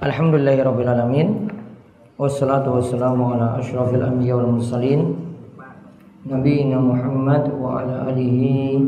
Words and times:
Alhamdulillahirrabbilalamin 0.00 1.52
Wassalatu 2.16 2.80
wassalamu 2.80 3.36
ala 3.36 3.60
ashrafil 3.60 4.00
anbiya 4.00 4.32
wal 4.40 4.56
mursalin. 4.56 5.12
Nabiina 6.24 6.80
Muhammad 6.80 7.52
wa 7.52 7.84
ala 7.84 8.08
alihi 8.08 8.80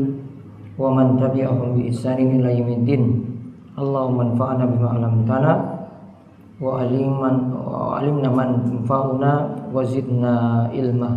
Wa 0.73 0.89
man 0.89 1.21
tabi'ahum 1.21 1.77
bi 1.77 1.93
isanin 1.93 2.41
ila 2.41 2.49
yamiddin 2.49 3.29
Allahumma 3.77 4.33
anfa'na 4.33 4.65
bima 4.65 4.89
alamtana 4.97 5.53
Wa 6.57 6.81
aliman 6.81 7.61
wa 7.61 8.01
alimna 8.01 8.33
man 8.33 8.81
anfa'una 8.81 9.33
Wa 9.69 9.85
zidna 9.85 10.65
ilma. 10.73 11.13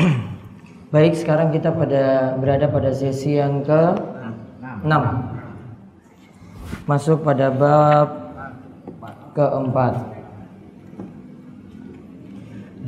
Baik, 0.96 1.12
sekarang 1.12 1.52
kita 1.52 1.76
pada 1.76 2.40
berada 2.40 2.72
pada 2.72 2.88
sesi 2.88 3.36
yang 3.36 3.60
ke 3.60 4.00
6. 4.80 4.88
Masuk 6.88 7.20
pada 7.20 7.52
bab 7.52 8.21
keempat. 9.32 9.94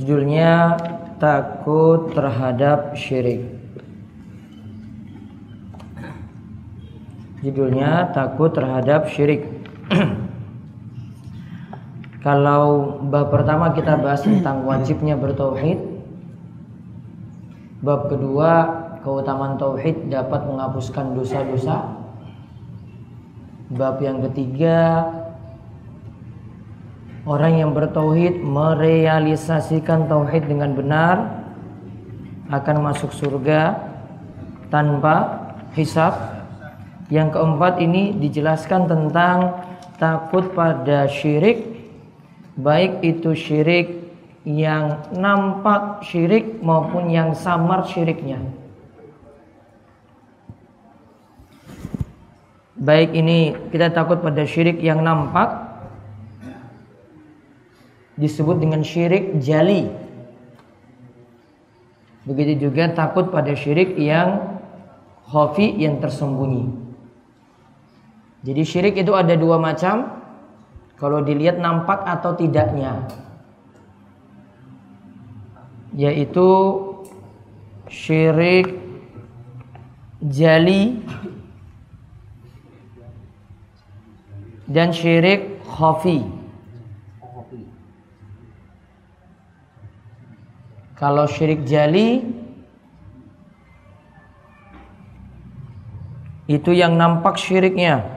Judulnya 0.00 0.76
takut 1.18 2.10
terhadap 2.12 2.98
syirik. 2.98 3.46
Judulnya 7.44 8.10
takut 8.16 8.50
terhadap 8.52 9.08
syirik. 9.12 9.46
Kalau 12.24 12.96
bab 13.04 13.28
pertama 13.28 13.76
kita 13.76 14.00
bahas 14.00 14.24
tentang 14.24 14.64
wajibnya 14.64 15.12
bertauhid, 15.12 15.94
Bab 17.84 18.08
kedua, 18.08 18.52
keutamaan 19.04 19.60
tauhid 19.60 20.08
dapat 20.08 20.40
menghapuskan 20.48 21.12
dosa-dosa. 21.12 22.00
Bab 23.76 24.00
yang 24.00 24.24
ketiga, 24.24 25.04
orang 27.24 27.60
yang 27.60 27.70
bertauhid 27.72 28.40
merealisasikan 28.44 30.08
tauhid 30.08 30.44
dengan 30.44 30.76
benar 30.76 31.16
akan 32.52 32.76
masuk 32.84 33.10
surga 33.16 33.80
tanpa 34.68 35.48
hisab. 35.72 36.14
Yang 37.12 37.36
keempat 37.36 37.84
ini 37.84 38.16
dijelaskan 38.16 38.88
tentang 38.88 39.60
takut 40.00 40.56
pada 40.56 41.04
syirik, 41.04 41.68
baik 42.56 43.04
itu 43.04 43.36
syirik 43.36 44.08
yang 44.44 45.04
nampak 45.12 46.00
syirik 46.04 46.60
maupun 46.64 47.12
yang 47.12 47.36
samar 47.36 47.84
syiriknya. 47.88 48.40
Baik 52.74 53.16
ini 53.16 53.56
kita 53.72 53.92
takut 53.92 54.20
pada 54.20 54.44
syirik 54.44 54.80
yang 54.80 55.00
nampak 55.04 55.63
disebut 58.18 58.62
dengan 58.62 58.82
syirik 58.82 59.38
jali. 59.42 59.90
Begitu 62.24 62.68
juga 62.68 62.88
takut 62.92 63.28
pada 63.28 63.52
syirik 63.52 63.94
yang 64.00 64.60
khafi 65.28 65.76
yang 65.76 66.00
tersembunyi. 66.00 66.72
Jadi 68.44 68.62
syirik 68.64 68.94
itu 68.96 69.12
ada 69.12 69.36
dua 69.36 69.60
macam. 69.60 70.24
Kalau 70.94 71.20
dilihat 71.20 71.58
nampak 71.58 72.06
atau 72.06 72.38
tidaknya 72.38 73.24
yaitu 75.94 76.50
syirik 77.86 78.74
jali 80.26 80.98
dan 84.66 84.90
syirik 84.90 85.62
khafi. 85.62 86.26
Kalau 91.04 91.28
syirik 91.28 91.68
jali 91.68 92.24
itu 96.48 96.72
yang 96.72 96.96
nampak 96.96 97.36
syiriknya. 97.36 98.16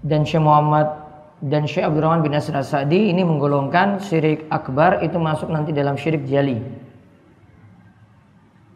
dan 0.00 0.24
Syekh 0.24 0.40
Muhammad 0.40 0.88
dan 1.44 1.68
Syekh 1.68 1.84
Abdurrahman 1.84 2.24
bin 2.24 2.32
Nasir 2.32 2.56
ini 2.88 3.20
menggolongkan 3.22 4.00
syirik 4.00 4.48
akbar 4.48 5.04
itu 5.04 5.20
masuk 5.20 5.52
nanti 5.52 5.76
dalam 5.76 6.00
syirik 6.00 6.24
jali. 6.24 6.56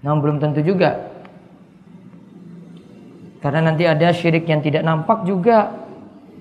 Namun 0.05 0.21
belum 0.21 0.37
tentu 0.45 0.61
juga. 0.61 1.14
Karena 3.45 3.61
nanti 3.61 3.85
ada 3.85 4.09
syirik 4.09 4.49
yang 4.49 4.65
tidak 4.65 4.89
nampak 4.89 5.29
juga. 5.29 5.69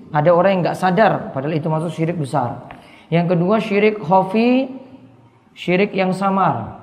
Ada 0.08 0.32
orang 0.32 0.50
yang 0.56 0.60
nggak 0.64 0.78
sadar 0.80 1.12
padahal 1.36 1.52
itu 1.52 1.68
masuk 1.68 1.92
syirik 1.92 2.16
besar. 2.16 2.64
Yang 3.12 3.36
kedua 3.36 3.60
syirik 3.60 4.00
khafi, 4.00 4.72
syirik 5.52 5.92
yang 5.92 6.16
samar. 6.16 6.80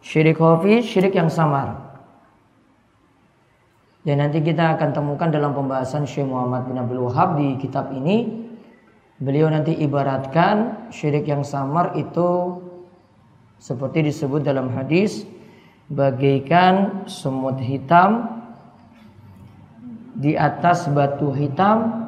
Syirik 0.00 0.40
khafi, 0.40 0.80
syirik 0.80 1.12
yang 1.12 1.28
samar. 1.28 2.00
Dan 4.00 4.24
nanti 4.24 4.40
kita 4.40 4.80
akan 4.80 4.96
temukan 4.96 5.28
dalam 5.28 5.52
pembahasan 5.52 6.08
Syekh 6.08 6.24
Muhammad 6.24 6.64
bin 6.64 6.80
Abdul 6.80 7.04
Wahab 7.04 7.36
di 7.36 7.60
kitab 7.60 7.92
ini. 7.92 8.48
Beliau 9.20 9.52
nanti 9.52 9.76
ibaratkan 9.76 10.88
syirik 10.88 11.28
yang 11.28 11.44
samar 11.44 11.92
itu 11.92 12.56
seperti 13.60 14.08
disebut 14.08 14.40
dalam 14.40 14.72
hadis 14.72 15.28
bagaikan 15.90 17.04
semut 17.10 17.58
hitam 17.58 18.40
di 20.14 20.38
atas 20.38 20.86
batu 20.86 21.34
hitam 21.34 22.06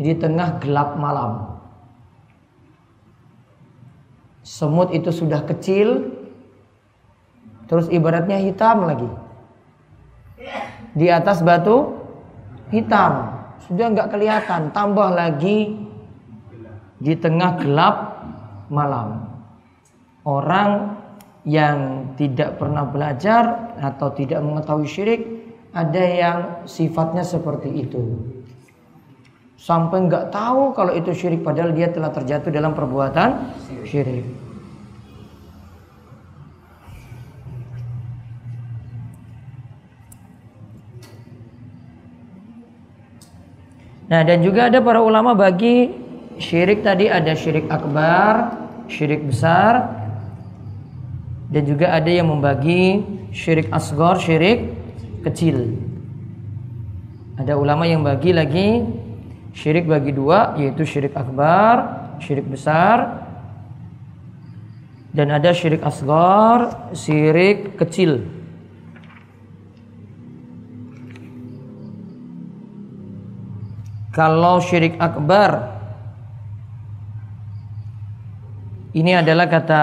di 0.00 0.16
tengah 0.16 0.58
gelap 0.64 0.96
malam. 0.96 1.60
Semut 4.44 4.92
itu 4.92 5.12
sudah 5.12 5.44
kecil 5.44 6.12
terus 7.64 7.88
ibaratnya 7.88 8.40
hitam 8.40 8.84
lagi 8.84 9.08
di 10.94 11.08
atas 11.08 11.40
batu 11.40 11.96
hitam 12.68 13.34
sudah 13.66 13.86
nggak 13.92 14.10
kelihatan 14.12 14.68
tambah 14.70 15.10
lagi 15.10 15.74
di 17.00 17.14
tengah 17.16 17.56
gelap 17.58 17.96
malam 18.68 19.26
orang 20.22 21.02
yang 21.44 22.08
tidak 22.16 22.56
pernah 22.56 22.88
belajar 22.88 23.76
atau 23.76 24.08
tidak 24.16 24.40
mengetahui 24.40 24.88
syirik 24.88 25.22
ada 25.76 26.00
yang 26.04 26.38
sifatnya 26.64 27.20
seperti 27.20 27.68
itu. 27.84 28.32
Sampai 29.60 30.08
nggak 30.08 30.32
tahu 30.32 30.72
kalau 30.76 30.92
itu 30.96 31.12
syirik 31.12 31.44
padahal 31.44 31.72
dia 31.76 31.92
telah 31.92 32.12
terjatuh 32.12 32.48
dalam 32.52 32.72
perbuatan 32.72 33.52
syirik. 33.84 34.24
Nah 44.04 44.20
dan 44.20 44.44
juga 44.44 44.68
ada 44.68 44.84
para 44.84 45.00
ulama 45.00 45.32
bagi 45.32 45.92
syirik 46.36 46.84
tadi 46.84 47.08
ada 47.08 47.32
syirik 47.32 47.68
akbar, 47.72 48.52
syirik 48.88 49.24
besar 49.24 50.03
dan 51.54 51.62
juga 51.70 51.94
ada 51.94 52.10
yang 52.10 52.34
membagi 52.34 53.06
syirik 53.30 53.70
asgor, 53.70 54.18
syirik 54.18 54.74
kecil. 55.22 55.78
Ada 57.38 57.54
ulama 57.54 57.86
yang 57.86 58.02
bagi 58.02 58.34
lagi 58.34 58.82
syirik 59.54 59.86
bagi 59.86 60.10
dua 60.10 60.58
yaitu 60.58 60.82
syirik 60.82 61.14
akbar, 61.14 62.10
syirik 62.18 62.50
besar 62.50 63.22
dan 65.14 65.30
ada 65.30 65.54
syirik 65.54 65.86
asgor, 65.86 66.90
syirik 66.90 67.78
kecil. 67.78 68.26
Kalau 74.10 74.58
syirik 74.58 74.98
akbar 74.98 75.74
Ini 78.94 79.26
adalah 79.26 79.50
kata 79.50 79.82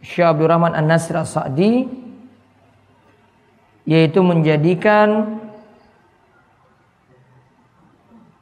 Syekh 0.00 0.24
Abdul 0.24 0.48
Rahman 0.48 0.72
An-Nasir 0.72 1.16
As-Sa'di 1.16 1.88
yaitu 3.84 4.20
menjadikan 4.24 5.40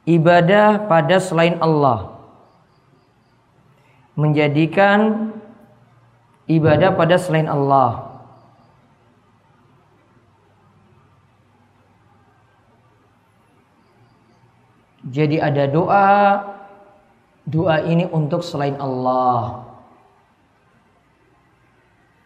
ibadah 0.09 0.89
pada 0.89 1.17
selain 1.21 1.59
Allah. 1.61 2.17
Menjadikan 4.15 5.31
ibadah 6.49 6.91
pada 6.97 7.15
selain 7.15 7.47
Allah. 7.47 8.09
Jadi 15.09 15.41
ada 15.41 15.65
doa, 15.65 16.09
doa 17.47 17.81
ini 17.81 18.05
untuk 18.13 18.45
selain 18.45 18.77
Allah. 18.77 19.68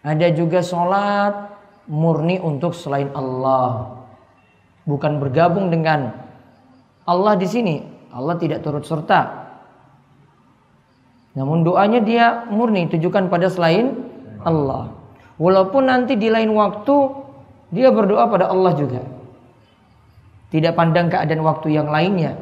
Ada 0.03 0.35
juga 0.35 0.59
sholat 0.59 1.47
murni 1.87 2.35
untuk 2.43 2.75
selain 2.75 3.07
Allah. 3.15 4.03
Bukan 4.83 5.23
bergabung 5.23 5.71
dengan 5.71 6.11
Allah 7.07 7.39
di 7.39 7.47
sini. 7.47 7.79
Allah 8.11 8.35
tidak 8.35 8.61
turut 8.67 8.83
serta. 8.83 9.47
Namun 11.33 11.65
doanya 11.65 12.03
dia 12.03 12.45
murni 12.51 12.85
tujukan 12.91 13.31
pada 13.31 13.47
selain 13.49 13.95
Allah. 14.43 14.91
Walaupun 15.41 15.89
nanti 15.89 16.13
di 16.13 16.29
lain 16.29 16.53
waktu 16.53 16.95
dia 17.73 17.89
berdoa 17.89 18.29
pada 18.29 18.51
Allah 18.53 18.75
juga. 18.77 19.01
Tidak 20.53 20.77
pandang 20.77 21.09
keadaan 21.09 21.41
waktu 21.41 21.73
yang 21.73 21.89
lainnya. 21.89 22.37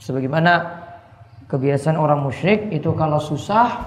Sebagaimana 0.00 0.80
kebiasaan 1.50 2.00
orang 2.00 2.24
musyrik 2.24 2.72
itu 2.72 2.96
kalau 2.96 3.20
susah 3.20 3.84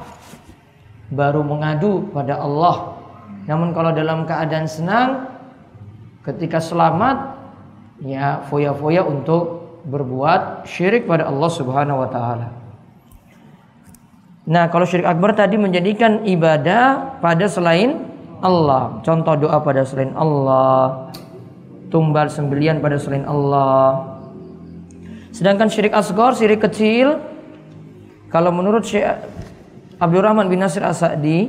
baru 1.12 1.44
mengadu 1.44 2.08
pada 2.14 2.40
Allah. 2.40 3.00
Namun 3.50 3.76
kalau 3.76 3.92
dalam 3.92 4.24
keadaan 4.24 4.70
senang, 4.70 5.28
ketika 6.24 6.64
selamat, 6.64 7.36
ya 8.00 8.44
foya-foya 8.48 9.04
untuk 9.04 9.64
berbuat 9.84 10.64
syirik 10.64 11.04
pada 11.04 11.28
Allah 11.28 11.50
Subhanahu 11.52 12.08
wa 12.08 12.10
taala. 12.10 12.48
Nah, 14.44 14.68
kalau 14.68 14.84
syirik 14.84 15.08
akbar 15.08 15.36
tadi 15.36 15.56
menjadikan 15.56 16.24
ibadah 16.28 17.16
pada 17.24 17.48
selain 17.48 18.12
Allah. 18.44 19.00
Contoh 19.04 19.40
doa 19.40 19.60
pada 19.64 19.88
selain 19.88 20.12
Allah, 20.20 21.08
tumbal 21.88 22.28
sembelian 22.28 22.84
pada 22.84 23.00
selain 23.00 23.24
Allah. 23.24 24.20
Sedangkan 25.32 25.72
syirik 25.72 25.96
asgor, 25.96 26.36
syirik 26.36 26.60
kecil, 26.60 27.24
kalau 28.28 28.52
menurut 28.52 28.84
Abdurrahman 30.04 30.52
bin 30.52 30.60
Nasir 30.60 30.84
As-Sa'di 30.84 31.48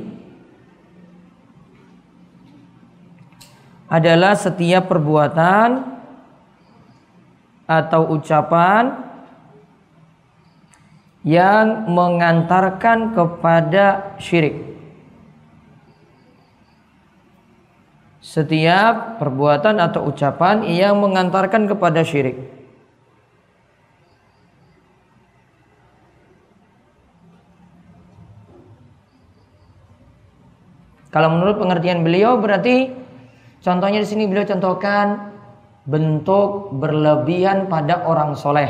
adalah 3.91 4.39
setiap 4.39 4.87
perbuatan 4.87 5.83
atau 7.67 8.01
ucapan 8.15 9.03
yang 11.27 11.89
mengantarkan 11.91 13.11
kepada 13.11 14.15
syirik. 14.23 14.55
Setiap 18.23 19.19
perbuatan 19.19 19.83
atau 19.83 20.07
ucapan 20.07 20.63
yang 20.63 20.95
mengantarkan 21.03 21.67
kepada 21.67 22.07
syirik. 22.07 22.39
Kalau 31.15 31.31
menurut 31.31 31.55
pengertian 31.55 32.03
beliau 32.03 32.35
berarti 32.43 32.91
contohnya 33.63 34.03
di 34.03 34.07
sini 34.11 34.27
beliau 34.27 34.43
contohkan 34.43 35.31
bentuk 35.87 36.75
berlebihan 36.75 37.71
pada 37.71 38.03
orang 38.03 38.35
soleh. 38.35 38.67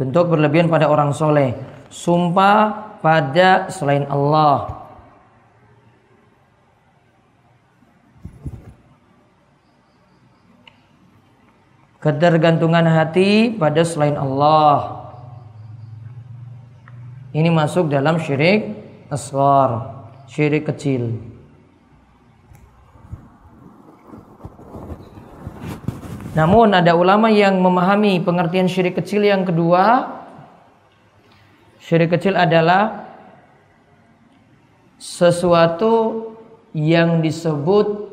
Bentuk 0.00 0.32
berlebihan 0.32 0.72
pada 0.72 0.88
orang 0.88 1.12
soleh. 1.12 1.52
Sumpah 1.92 2.96
pada 3.04 3.68
selain 3.68 4.08
Allah. 4.08 4.81
Ketergantungan 12.02 12.82
hati 12.82 13.54
pada 13.54 13.86
selain 13.86 14.18
Allah. 14.18 15.06
Ini 17.32 17.48
masuk 17.48 17.88
dalam 17.88 18.20
syirik 18.20 18.74
asghar, 19.08 20.02
syirik 20.28 20.68
kecil. 20.68 21.16
Namun 26.32 26.74
ada 26.74 26.96
ulama 26.96 27.28
yang 27.28 27.60
memahami 27.60 28.20
pengertian 28.20 28.66
syirik 28.68 28.98
kecil 28.98 29.22
yang 29.22 29.46
kedua. 29.46 30.10
Syirik 31.80 32.12
kecil 32.18 32.36
adalah 32.36 33.04
sesuatu 34.96 36.24
yang 36.72 37.20
disebut 37.20 38.11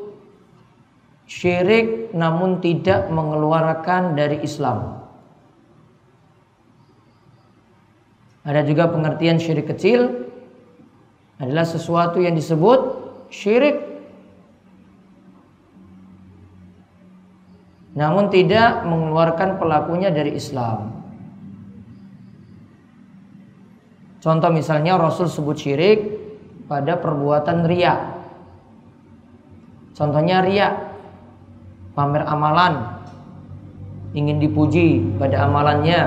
syirik 1.30 2.10
namun 2.10 2.58
tidak 2.58 3.06
mengeluarkan 3.06 4.18
dari 4.18 4.42
Islam. 4.42 4.98
Ada 8.42 8.66
juga 8.66 8.90
pengertian 8.90 9.38
syirik 9.38 9.70
kecil 9.70 10.26
adalah 11.38 11.62
sesuatu 11.62 12.18
yang 12.18 12.34
disebut 12.34 12.80
syirik 13.30 13.78
namun 17.94 18.26
tidak 18.34 18.82
mengeluarkan 18.82 19.54
pelakunya 19.62 20.10
dari 20.10 20.34
Islam. 20.34 20.98
Contoh 24.18 24.50
misalnya 24.50 24.98
Rasul 24.98 25.30
sebut 25.30 25.56
syirik 25.56 26.00
pada 26.66 26.98
perbuatan 26.98 27.64
ria. 27.70 28.18
Contohnya 29.94 30.44
ria 30.44 30.89
pamer 32.00 32.24
amalan, 32.24 32.96
ingin 34.16 34.40
dipuji 34.40 35.04
pada 35.20 35.44
amalannya. 35.44 36.00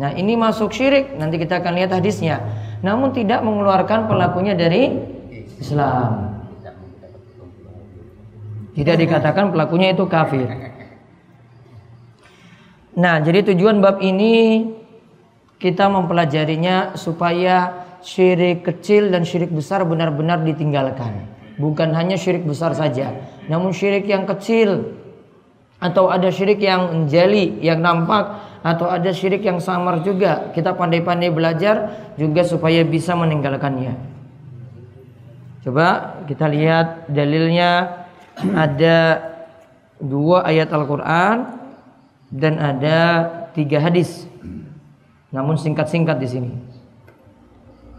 Nah 0.00 0.10
ini 0.16 0.32
masuk 0.32 0.72
syirik, 0.72 1.12
nanti 1.20 1.36
kita 1.36 1.60
akan 1.60 1.76
lihat 1.76 1.92
hadisnya. 1.92 2.40
Namun 2.80 3.12
tidak 3.12 3.44
mengeluarkan 3.44 4.08
pelakunya 4.08 4.56
dari 4.56 4.96
Islam. 5.60 6.40
Tidak 8.74 8.96
dikatakan 8.96 9.52
pelakunya 9.52 9.92
itu 9.94 10.08
kafir. 10.08 10.48
Nah, 12.94 13.22
jadi 13.22 13.54
tujuan 13.54 13.78
bab 13.78 14.02
ini 14.02 14.66
kita 15.62 15.86
mempelajarinya 15.86 16.98
supaya 16.98 17.86
syirik 18.04 18.68
kecil 18.68 19.08
dan 19.08 19.24
syirik 19.24 19.50
besar 19.50 19.82
benar-benar 19.88 20.44
ditinggalkan. 20.44 21.24
Bukan 21.56 21.96
hanya 21.96 22.20
syirik 22.20 22.44
besar 22.44 22.76
saja, 22.76 23.14
namun 23.48 23.72
syirik 23.72 24.04
yang 24.04 24.28
kecil 24.28 25.00
atau 25.80 26.10
ada 26.12 26.28
syirik 26.28 26.60
yang 26.60 26.92
menjeli, 26.92 27.60
yang 27.64 27.80
nampak 27.80 28.42
atau 28.64 28.88
ada 28.90 29.10
syirik 29.12 29.44
yang 29.44 29.60
samar 29.60 30.04
juga. 30.04 30.50
Kita 30.52 30.74
pandai-pandai 30.76 31.30
belajar 31.32 31.76
juga 32.20 32.42
supaya 32.44 32.82
bisa 32.84 33.14
meninggalkannya. 33.14 33.94
Coba 35.64 36.20
kita 36.28 36.44
lihat 36.50 37.08
dalilnya 37.08 38.02
ada 38.52 38.96
dua 39.96 40.44
ayat 40.44 40.68
Al-Quran 40.74 41.36
dan 42.34 42.58
ada 42.58 42.98
tiga 43.54 43.78
hadis. 43.78 44.26
Namun 45.30 45.54
singkat-singkat 45.54 46.18
di 46.18 46.28
sini. 46.28 46.73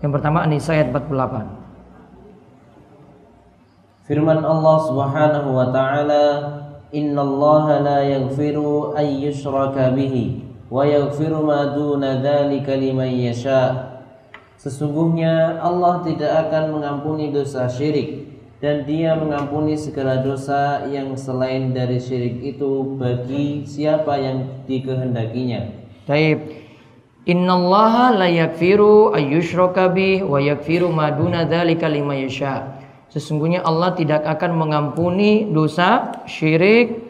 Yang 0.04 0.12
pertama 0.20 0.44
An-Nisa 0.44 0.76
ayat 0.76 0.92
48. 0.92 1.66
Firman 4.06 4.44
Allah 4.46 4.78
Subhanahu 4.86 5.50
wa 5.56 5.74
taala, 5.74 6.26
"Innallaha 6.94 7.82
la 7.82 8.00
yaghfiru 8.06 8.94
ay 8.94 9.26
yushraka 9.26 9.96
bihi 9.96 10.46
wa 10.70 10.86
yaghfiru 10.86 11.42
ma 11.42 11.74
duna 11.74 12.22
dzalika 12.22 12.78
liman 12.78 13.10
yasha." 13.10 13.96
Sesungguhnya 14.62 15.58
Allah 15.58 16.06
tidak 16.06 16.48
akan 16.48 16.80
mengampuni 16.80 17.34
dosa 17.34 17.66
syirik 17.66 18.26
dan 18.64 18.88
Dia 18.88 19.14
mengampuni 19.14 19.76
segala 19.76 20.22
dosa 20.24 20.88
yang 20.90 21.14
selain 21.14 21.76
dari 21.76 22.00
syirik 22.00 22.42
itu 22.42 22.98
bagi 22.98 23.62
siapa 23.68 24.16
yang 24.18 24.64
dikehendakinya. 24.66 25.86
Taib. 26.08 26.65
Innallaha 27.26 28.14
la 28.14 28.30
yakfiru 28.30 29.10
ayyushraka 29.18 29.90
bih 29.90 30.22
wa 30.22 30.38
yakfiru 30.38 30.94
ma 30.94 31.10
duna 31.10 31.50
dzalika 31.50 31.90
yasha. 31.90 32.78
Sesungguhnya 33.10 33.66
Allah 33.66 33.98
tidak 33.98 34.22
akan 34.30 34.54
mengampuni 34.54 35.50
dosa 35.50 36.22
syirik 36.30 37.02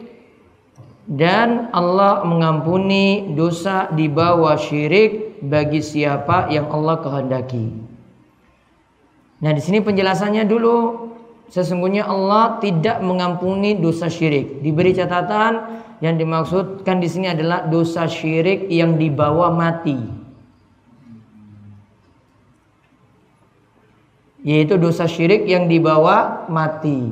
dan 1.04 1.68
Allah 1.76 2.24
mengampuni 2.24 3.36
dosa 3.36 3.92
di 3.92 4.08
bawah 4.08 4.56
syirik 4.56 5.38
bagi 5.44 5.84
siapa 5.84 6.48
yang 6.48 6.72
Allah 6.72 6.96
kehendaki. 7.04 7.66
Nah, 9.36 9.52
di 9.52 9.60
sini 9.60 9.84
penjelasannya 9.84 10.48
dulu 10.48 11.12
sesungguhnya 11.52 12.08
Allah 12.08 12.56
tidak 12.58 13.04
mengampuni 13.04 13.76
dosa 13.76 14.08
syirik. 14.08 14.64
Diberi 14.64 14.96
catatan 14.96 15.84
yang 16.04 16.20
dimaksudkan 16.20 17.00
di 17.00 17.08
sini 17.08 17.32
adalah 17.32 17.64
dosa 17.68 18.04
syirik 18.04 18.68
yang 18.68 19.00
dibawa 19.00 19.52
mati. 19.52 20.26
yaitu 24.46 24.78
dosa 24.78 25.10
syirik 25.10 25.42
yang 25.50 25.66
dibawa 25.66 26.46
mati. 26.46 27.10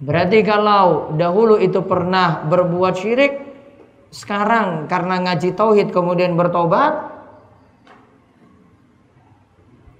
Berarti 0.00 0.40
kalau 0.40 1.12
dahulu 1.12 1.60
itu 1.60 1.84
pernah 1.84 2.40
berbuat 2.48 2.96
syirik, 2.96 3.36
sekarang 4.08 4.88
karena 4.88 5.20
ngaji 5.28 5.52
tauhid 5.52 5.92
kemudian 5.92 6.40
bertobat, 6.40 7.12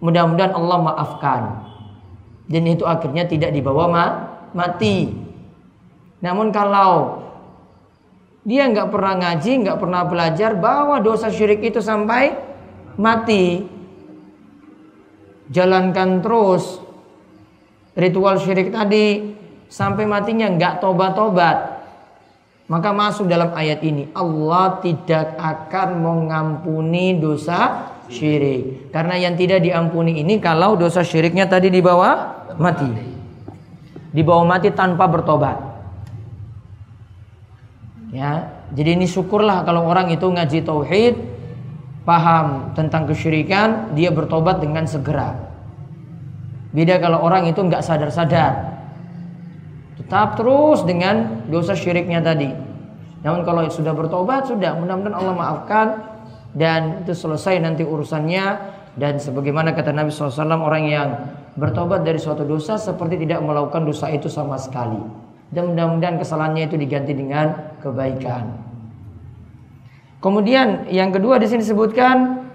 mudah-mudahan 0.00 0.56
Allah 0.56 0.78
maafkan. 0.80 1.42
Dan 2.48 2.64
itu 2.64 2.88
akhirnya 2.88 3.28
tidak 3.28 3.52
dibawa 3.52 3.84
ma 3.92 4.04
mati. 4.56 5.25
Namun 6.24 6.48
kalau 6.48 7.24
dia 8.46 8.70
nggak 8.70 8.94
pernah 8.94 9.14
ngaji, 9.18 9.52
nggak 9.66 9.78
pernah 9.82 10.02
belajar, 10.06 10.54
bawa 10.54 11.02
dosa 11.02 11.28
syirik 11.28 11.66
itu 11.66 11.82
sampai 11.82 12.30
mati, 12.94 13.66
jalankan 15.50 16.22
terus 16.22 16.78
ritual 17.98 18.38
syirik 18.38 18.70
tadi 18.70 19.34
sampai 19.66 20.06
matinya 20.06 20.46
nggak 20.46 20.78
tobat-tobat. 20.78 21.74
Maka 22.66 22.90
masuk 22.90 23.30
dalam 23.30 23.54
ayat 23.54 23.78
ini 23.82 24.10
Allah 24.10 24.82
tidak 24.82 25.38
akan 25.38 26.02
mengampuni 26.02 27.14
dosa 27.18 27.94
syirik. 28.10 28.90
Karena 28.94 29.18
yang 29.18 29.38
tidak 29.38 29.62
diampuni 29.62 30.22
ini 30.22 30.38
kalau 30.42 30.78
dosa 30.78 31.02
syiriknya 31.02 31.46
tadi 31.46 31.70
dibawa 31.70 32.42
mati. 32.58 32.90
Dibawa 34.10 34.42
mati 34.46 34.70
tanpa 34.74 35.06
bertobat 35.06 35.65
ya 38.10 38.56
jadi 38.74 38.98
ini 38.98 39.06
syukurlah 39.06 39.62
kalau 39.62 39.86
orang 39.86 40.10
itu 40.10 40.26
ngaji 40.26 40.66
tauhid 40.66 41.36
paham 42.06 42.70
tentang 42.78 43.04
kesyirikan, 43.10 43.92
dia 43.98 44.14
bertobat 44.14 44.62
dengan 44.62 44.86
segera. 44.86 45.34
Beda 46.70 47.02
kalau 47.02 47.26
orang 47.26 47.50
itu 47.50 47.58
nggak 47.58 47.82
sadar-sadar. 47.82 48.78
Tetap 49.98 50.38
terus 50.38 50.86
dengan 50.86 51.46
dosa 51.50 51.74
syiriknya 51.74 52.22
tadi. 52.22 52.54
Namun 53.26 53.42
kalau 53.42 53.66
sudah 53.66 53.90
bertobat, 53.90 54.46
sudah 54.46 54.78
mudah-mudahan 54.78 55.18
Allah 55.18 55.34
maafkan 55.34 55.86
dan 56.54 57.02
itu 57.02 57.10
selesai 57.10 57.58
nanti 57.58 57.82
urusannya 57.82 58.44
dan 58.96 59.18
sebagaimana 59.18 59.74
kata 59.74 59.90
Nabi 59.90 60.14
SAW 60.14 60.62
orang 60.62 60.84
yang 60.86 61.08
bertobat 61.58 62.06
dari 62.06 62.22
suatu 62.22 62.46
dosa 62.46 62.78
seperti 62.78 63.26
tidak 63.26 63.42
melakukan 63.42 63.82
dosa 63.82 64.08
itu 64.08 64.30
sama 64.30 64.56
sekali 64.56 65.00
dan 65.52 65.72
mudah-mudahan 65.72 66.16
kesalahannya 66.16 66.64
itu 66.70 66.76
diganti 66.80 67.12
dengan 67.12 67.52
kebaikan. 67.82 68.66
Kemudian 70.20 70.88
yang 70.90 71.12
kedua 71.14 71.38
di 71.38 71.46
sini 71.46 71.62
disebutkan 71.62 72.46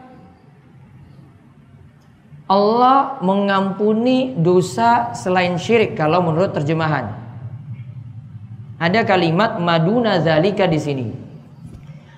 Allah 2.52 3.24
mengampuni 3.24 4.36
dosa 4.36 5.16
selain 5.16 5.56
syirik 5.56 5.96
kalau 5.96 6.20
menurut 6.20 6.52
terjemahan. 6.52 7.16
Ada 8.76 9.08
kalimat 9.08 9.62
maduna 9.62 10.20
zalika 10.20 10.68
di 10.68 10.80
sini. 10.82 11.08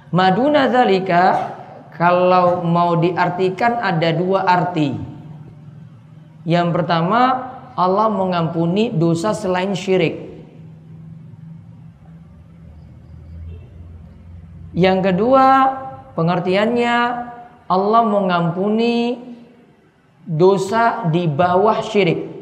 Maduna 0.09 0.71
zalika 0.73 1.53
kalau 1.93 2.65
mau 2.65 2.97
diartikan 2.97 3.77
ada 3.77 4.09
dua 4.09 4.47
arti. 4.47 4.95
Yang 6.49 6.67
pertama 6.81 7.21
Allah 7.77 8.07
mengampuni 8.09 8.89
dosa 8.89 9.37
selain 9.37 9.77
syirik. 9.77 10.22
Yang 14.73 15.13
kedua, 15.13 15.47
pengertiannya 16.17 16.97
Allah 17.69 18.01
mengampuni 18.09 19.21
dosa 20.25 21.07
di 21.13 21.29
bawah 21.29 21.77
syirik. 21.85 22.33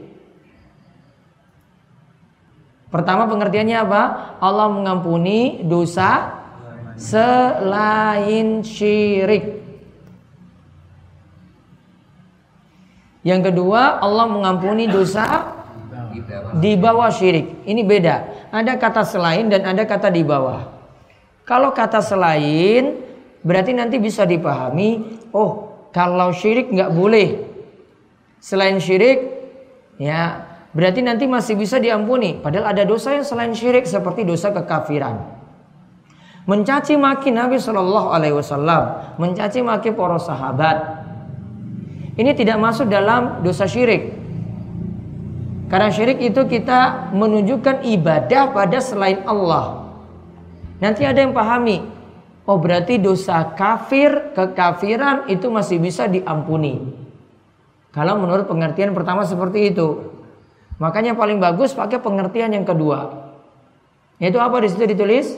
Pertama 2.91 3.27
pengertiannya 3.27 3.77
apa? 3.83 4.01
Allah 4.43 4.67
mengampuni 4.67 5.63
dosa 5.63 6.39
selain 6.99 8.63
syirik. 8.63 9.63
Yang 13.21 13.53
kedua, 13.53 14.01
Allah 14.01 14.25
mengampuni 14.27 14.89
dosa 14.89 15.55
di 16.57 16.73
bawah 16.75 17.07
syirik. 17.13 17.63
Ini 17.63 17.81
beda. 17.85 18.15
Ada 18.51 18.75
kata 18.75 19.03
selain 19.07 19.47
dan 19.47 19.63
ada 19.63 19.87
kata 19.87 20.11
di 20.11 20.25
bawah. 20.25 20.80
Kalau 21.45 21.73
kata 21.73 21.99
selain 21.99 23.01
berarti 23.41 23.73
nanti 23.73 23.97
bisa 23.97 24.23
dipahami, 24.23 25.21
oh 25.33 25.71
kalau 25.91 26.31
syirik 26.31 26.71
nggak 26.71 26.91
boleh. 26.93 27.29
Selain 28.41 28.77
syirik, 28.81 29.21
ya 30.01 30.47
berarti 30.73 31.05
nanti 31.05 31.25
masih 31.29 31.57
bisa 31.57 31.77
diampuni. 31.77 32.39
Padahal 32.41 32.73
ada 32.73 32.83
dosa 32.87 33.13
yang 33.13 33.25
selain 33.25 33.53
syirik 33.53 33.85
seperti 33.85 34.25
dosa 34.25 34.49
kekafiran. 34.49 35.41
Mencaci 36.49 36.97
maki 36.97 37.29
Nabi 37.29 37.61
Shallallahu 37.61 38.09
Alaihi 38.09 38.33
Wasallam, 38.33 39.13
mencaci 39.21 39.61
maki 39.61 39.93
para 39.93 40.17
sahabat. 40.17 41.05
Ini 42.17 42.33
tidak 42.33 42.57
masuk 42.57 42.89
dalam 42.89 43.45
dosa 43.45 43.69
syirik. 43.69 44.17
Karena 45.69 45.87
syirik 45.87 46.19
itu 46.19 46.43
kita 46.49 47.13
menunjukkan 47.15 47.87
ibadah 47.87 48.51
pada 48.51 48.83
selain 48.83 49.23
Allah. 49.23 49.80
Nanti 50.81 51.05
ada 51.05 51.21
yang 51.21 51.31
pahami, 51.31 51.85
oh 52.49 52.57
berarti 52.57 52.97
dosa 52.97 53.53
kafir, 53.53 54.33
kekafiran 54.33 55.29
itu 55.29 55.45
masih 55.53 55.77
bisa 55.77 56.09
diampuni. 56.09 56.81
Kalau 57.93 58.17
menurut 58.17 58.49
pengertian 58.49 58.95
pertama 58.97 59.27
seperti 59.27 59.69
itu. 59.69 60.09
Makanya 60.81 61.13
paling 61.13 61.37
bagus 61.37 61.77
pakai 61.77 62.01
pengertian 62.01 62.49
yang 62.49 62.65
kedua. 62.65 63.29
Yaitu 64.17 64.41
apa 64.41 64.57
di 64.63 64.67
situ 64.71 64.89
ditulis? 64.89 65.37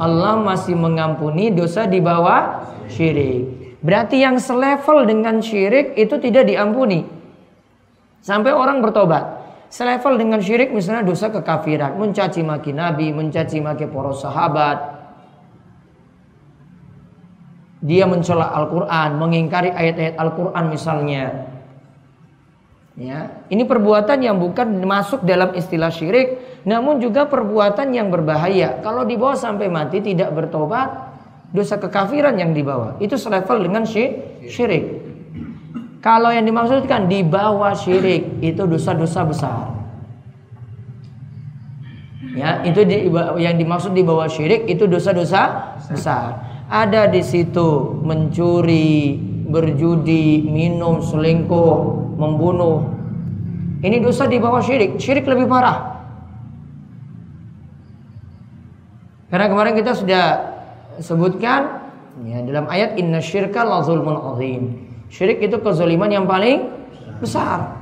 Allah 0.00 0.40
masih 0.40 0.74
mengampuni 0.74 1.54
dosa 1.54 1.86
di 1.86 2.02
bawah 2.02 2.66
syirik. 2.90 3.78
Berarti 3.84 4.24
yang 4.24 4.40
selevel 4.40 5.06
dengan 5.06 5.38
syirik 5.38 5.94
itu 5.94 6.18
tidak 6.18 6.48
diampuni. 6.48 7.06
Sampai 8.24 8.50
orang 8.50 8.82
bertobat. 8.82 9.35
Selevel 9.66 10.14
dengan 10.16 10.38
syirik 10.38 10.70
misalnya 10.70 11.02
dosa 11.02 11.26
kekafiran, 11.28 11.98
mencaci 11.98 12.40
maki 12.46 12.70
nabi, 12.70 13.10
mencaci 13.10 13.58
maki 13.58 13.90
para 13.90 14.12
sahabat. 14.14 14.78
Dia 17.82 18.08
mencela 18.08 18.50
Al-Qur'an, 18.56 19.18
mengingkari 19.18 19.70
ayat-ayat 19.70 20.16
Al-Qur'an 20.16 20.70
misalnya. 20.70 21.50
Ya, 22.96 23.44
ini 23.52 23.68
perbuatan 23.68 24.24
yang 24.24 24.40
bukan 24.40 24.80
masuk 24.88 25.20
dalam 25.28 25.52
istilah 25.52 25.92
syirik, 25.92 26.40
namun 26.64 26.96
juga 26.96 27.28
perbuatan 27.28 27.92
yang 27.92 28.08
berbahaya. 28.08 28.80
Kalau 28.80 29.04
dibawa 29.04 29.36
sampai 29.36 29.68
mati 29.68 30.00
tidak 30.00 30.32
bertobat, 30.32 31.12
dosa 31.52 31.76
kekafiran 31.76 32.40
yang 32.40 32.56
dibawa. 32.56 32.96
Itu 32.96 33.20
selevel 33.20 33.68
dengan 33.68 33.84
syirik. 33.84 34.95
Kalau 36.04 36.30
yang 36.30 36.46
dimaksudkan 36.46 37.10
di 37.10 37.26
bawah 37.26 37.74
syirik 37.74 38.40
itu 38.44 38.62
dosa-dosa 38.64 39.20
besar. 39.26 39.76
Ya, 42.36 42.60
itu 42.68 42.84
di, 42.84 43.08
yang 43.40 43.56
dimaksud 43.56 43.96
di 43.96 44.04
bawah 44.04 44.28
syirik 44.28 44.68
itu 44.68 44.84
dosa-dosa 44.84 45.72
besar. 45.88 46.36
Ada 46.68 47.08
di 47.08 47.24
situ 47.24 47.96
mencuri, 48.04 49.16
berjudi, 49.48 50.44
minum, 50.44 51.00
selingkuh, 51.00 51.74
membunuh. 52.20 52.92
Ini 53.80 54.04
dosa 54.04 54.28
di 54.28 54.36
bawah 54.36 54.60
syirik. 54.60 55.00
Syirik 55.00 55.24
lebih 55.24 55.48
parah. 55.48 55.96
Karena 59.26 59.46
kemarin 59.50 59.74
kita 59.74 59.92
sudah 59.96 60.24
sebutkan 61.02 61.82
ya, 62.24 62.40
dalam 62.46 62.70
ayat 62.70 62.94
inna 62.94 63.18
syirka 63.18 63.66
la 63.66 63.82
zulmun 63.82 64.16
azim. 64.34 64.85
Syirik 65.10 65.42
itu 65.42 65.56
kezaliman 65.62 66.10
yang 66.10 66.26
paling 66.26 66.66
besar. 67.22 67.78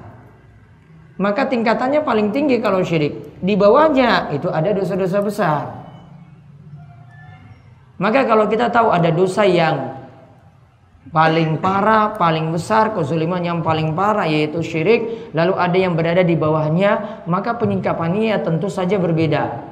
Maka 1.14 1.46
tingkatannya 1.46 2.02
paling 2.02 2.34
tinggi 2.34 2.58
kalau 2.58 2.82
syirik. 2.82 3.38
Di 3.38 3.54
bawahnya 3.54 4.34
itu 4.34 4.50
ada 4.50 4.74
dosa-dosa 4.74 5.18
besar. 5.22 5.62
Maka 8.02 8.26
kalau 8.26 8.50
kita 8.50 8.74
tahu 8.74 8.90
ada 8.90 9.14
dosa 9.14 9.46
yang 9.46 9.94
paling 11.14 11.62
parah, 11.62 12.18
paling 12.18 12.50
besar, 12.50 12.90
kezaliman 12.90 13.38
yang 13.38 13.62
paling 13.62 13.94
parah 13.94 14.26
yaitu 14.26 14.58
syirik, 14.66 15.30
lalu 15.30 15.54
ada 15.54 15.76
yang 15.78 15.94
berada 15.94 16.26
di 16.26 16.34
bawahnya, 16.34 17.22
maka 17.30 17.54
penyingkapannya 17.54 18.34
ya 18.34 18.38
tentu 18.42 18.66
saja 18.66 18.98
berbeda. 18.98 19.70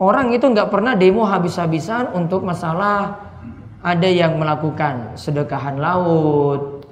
Orang 0.00 0.32
itu 0.32 0.46
nggak 0.48 0.70
pernah 0.72 0.96
demo 0.96 1.26
habis-habisan 1.28 2.16
untuk 2.16 2.46
masalah 2.46 3.29
ada 3.80 4.08
yang 4.08 4.36
melakukan 4.36 5.16
sedekahan 5.16 5.80
laut, 5.80 6.84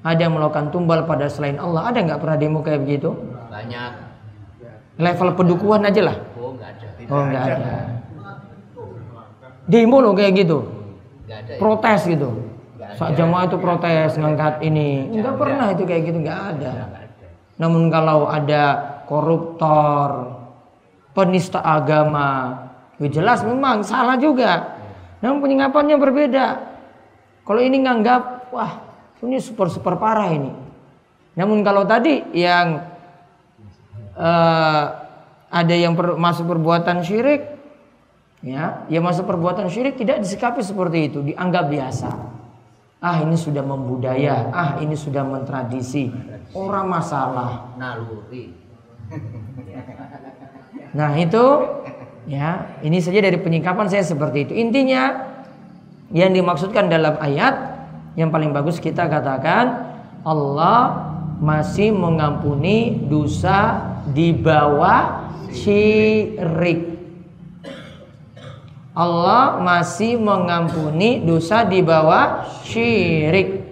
ada 0.00 0.20
yang 0.20 0.34
melakukan 0.34 0.72
tumbal 0.72 1.04
pada 1.04 1.28
selain 1.28 1.60
Allah, 1.60 1.92
ada 1.92 1.98
nggak 2.00 2.20
pernah 2.20 2.36
demo 2.40 2.64
kayak 2.64 2.80
begitu? 2.82 3.12
Banyak. 3.52 3.92
Level 4.96 5.28
pendukuhan 5.36 5.84
aja 5.88 6.02
lah. 6.04 6.16
Oh, 6.36 6.52
enggak 6.56 6.70
ada. 6.76 6.88
Oh 7.12 7.22
nggak 7.28 7.44
ada. 7.44 7.74
Demo 9.68 9.96
loh 10.02 10.12
kayak 10.16 10.32
gitu. 10.36 10.58
Ada. 11.32 11.56
ya? 11.56 11.58
protes 11.60 12.00
gitu. 12.04 12.28
Nggak. 12.76 12.90
Saat 13.00 13.12
jamaah 13.16 13.44
itu 13.48 13.56
protes 13.56 14.10
ngangkat 14.20 14.54
ini, 14.64 15.08
nggak 15.16 15.36
pernah 15.36 15.66
itu 15.72 15.82
kayak 15.88 16.02
gitu 16.12 16.18
nggak 16.20 16.40
ada. 16.56 16.72
Namun 17.56 17.88
kalau 17.88 18.28
ada 18.28 18.64
koruptor, 19.08 20.40
penista 21.12 21.60
agama, 21.60 22.58
ya 23.00 23.08
jelas 23.08 23.44
memang 23.44 23.84
salah 23.84 24.16
juga. 24.16 24.81
Namun 25.22 25.38
penyingkapannya 25.38 25.96
berbeda. 25.96 26.46
Kalau 27.46 27.60
ini 27.62 27.78
nganggap, 27.78 28.50
wah 28.50 28.72
ini 29.22 29.38
super 29.38 29.70
super 29.70 29.94
parah 29.96 30.34
ini. 30.34 30.50
Namun 31.38 31.62
kalau 31.62 31.86
tadi 31.86 32.26
yang 32.34 32.82
eh, 34.18 34.84
ada 35.52 35.74
yang 35.74 35.94
per- 35.94 36.18
masuk 36.18 36.50
perbuatan 36.50 37.06
syirik, 37.06 37.44
ya, 38.42 38.84
yang 38.90 39.06
masuk 39.06 39.24
perbuatan 39.24 39.70
syirik 39.70 39.94
tidak 39.96 40.20
disikapi 40.20 40.60
seperti 40.60 40.98
itu, 41.08 41.18
dianggap 41.22 41.70
biasa. 41.70 42.10
Ah 43.02 43.18
ini 43.22 43.34
sudah 43.34 43.66
membudaya, 43.66 44.50
ah 44.54 44.78
ini 44.78 44.94
sudah 44.94 45.26
mentradisi, 45.26 46.10
orang 46.54 46.86
masalah. 46.86 47.74
Naluri. 47.74 48.54
Nah 50.94 51.10
itu 51.18 51.44
ya 52.26 52.78
ini 52.82 53.02
saja 53.02 53.18
dari 53.22 53.38
penyingkapan 53.38 53.86
saya 53.90 54.04
seperti 54.06 54.48
itu. 54.48 54.52
Intinya 54.54 55.32
yang 56.12 56.34
dimaksudkan 56.36 56.92
dalam 56.92 57.16
ayat 57.18 57.54
yang 58.14 58.28
paling 58.28 58.52
bagus 58.52 58.76
kita 58.76 59.08
katakan 59.08 59.96
Allah 60.22 61.10
masih 61.42 61.90
mengampuni 61.90 63.02
dosa 63.10 63.82
di 64.12 64.30
bawah 64.30 65.32
syirik. 65.50 66.94
Allah 68.92 69.56
masih 69.64 70.20
mengampuni 70.20 71.24
dosa 71.24 71.64
di 71.64 71.80
bawah 71.80 72.44
syirik. 72.62 73.64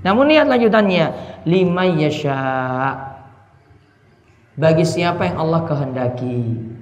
Namun 0.00 0.32
lihat 0.32 0.48
lanjutannya, 0.48 1.06
lima 1.44 1.84
yasha 1.84 2.40
bagi 4.58 4.82
siapa 4.82 5.28
yang 5.28 5.36
Allah 5.38 5.62
kehendaki. 5.68 6.77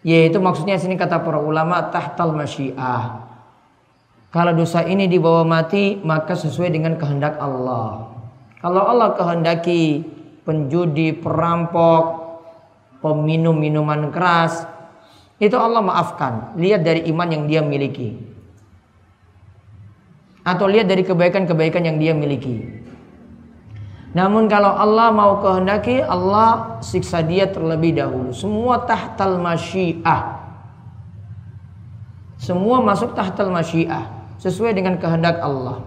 Yaitu 0.00 0.40
maksudnya 0.40 0.80
sini 0.80 0.96
kata 0.96 1.20
para 1.20 1.36
ulama 1.36 1.92
tahtal 1.92 2.32
masyiah. 2.32 3.28
Kalau 4.30 4.52
dosa 4.54 4.86
ini 4.86 5.10
dibawa 5.10 5.44
mati 5.44 6.00
maka 6.00 6.32
sesuai 6.38 6.72
dengan 6.72 6.96
kehendak 6.96 7.36
Allah. 7.36 8.08
Kalau 8.62 8.82
Allah 8.86 9.12
kehendaki 9.18 10.04
penjudi, 10.44 11.16
perampok, 11.16 12.20
peminum 13.04 13.56
minuman 13.56 14.08
keras, 14.08 14.64
itu 15.40 15.56
Allah 15.56 15.84
maafkan. 15.84 16.56
Lihat 16.56 16.80
dari 16.84 17.08
iman 17.12 17.28
yang 17.28 17.44
dia 17.48 17.60
miliki. 17.60 18.16
Atau 20.40 20.68
lihat 20.68 20.88
dari 20.88 21.04
kebaikan-kebaikan 21.04 21.84
yang 21.84 22.00
dia 22.00 22.12
miliki. 22.16 22.79
Namun 24.10 24.50
kalau 24.50 24.74
Allah 24.74 25.14
mau 25.14 25.38
kehendaki, 25.38 26.02
Allah 26.02 26.82
siksa 26.82 27.22
dia 27.22 27.46
terlebih 27.46 27.94
dahulu. 27.94 28.34
Semua 28.34 28.82
tahtal 28.82 29.38
masyiah. 29.38 30.34
Semua 32.34 32.82
masuk 32.82 33.14
tahtal 33.14 33.54
masyiah. 33.54 34.10
Sesuai 34.42 34.74
dengan 34.74 34.98
kehendak 34.98 35.38
Allah. 35.38 35.86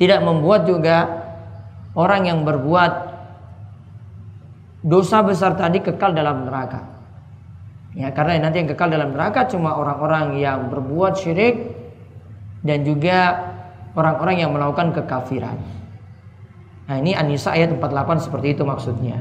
Tidak 0.00 0.24
membuat 0.24 0.64
juga 0.64 1.04
orang 1.92 2.32
yang 2.32 2.48
berbuat 2.48 3.12
dosa 4.80 5.20
besar 5.20 5.52
tadi 5.52 5.84
kekal 5.84 6.16
dalam 6.16 6.48
neraka. 6.48 6.80
Ya, 7.92 8.08
karena 8.08 8.48
nanti 8.48 8.64
yang 8.64 8.72
kekal 8.72 8.88
dalam 8.88 9.12
neraka 9.12 9.44
cuma 9.52 9.76
orang-orang 9.76 10.40
yang 10.40 10.72
berbuat 10.72 11.20
syirik 11.20 11.76
dan 12.64 12.88
juga 12.88 13.36
orang-orang 13.92 14.48
yang 14.48 14.50
melakukan 14.56 14.96
kekafiran. 14.96 15.81
Nah 16.92 17.00
ini 17.00 17.16
An-Nisa 17.16 17.56
ayat 17.56 17.72
48 17.72 18.28
seperti 18.28 18.52
itu 18.52 18.68
maksudnya. 18.68 19.16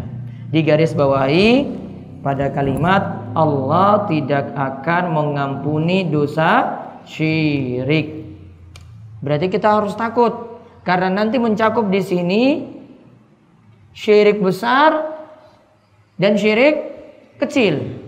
Di 0.52 0.60
garis 0.60 0.92
bawahi 0.92 1.72
pada 2.20 2.52
kalimat 2.52 3.32
Allah 3.32 4.12
tidak 4.12 4.52
akan 4.52 5.16
mengampuni 5.16 6.04
dosa 6.12 6.68
syirik. 7.08 8.28
Berarti 9.24 9.48
kita 9.48 9.72
harus 9.72 9.96
takut 9.96 10.60
karena 10.84 11.24
nanti 11.24 11.40
mencakup 11.40 11.88
di 11.88 12.04
sini 12.04 12.44
syirik 13.96 14.44
besar 14.44 15.08
dan 16.20 16.36
syirik 16.36 16.76
kecil. 17.40 18.04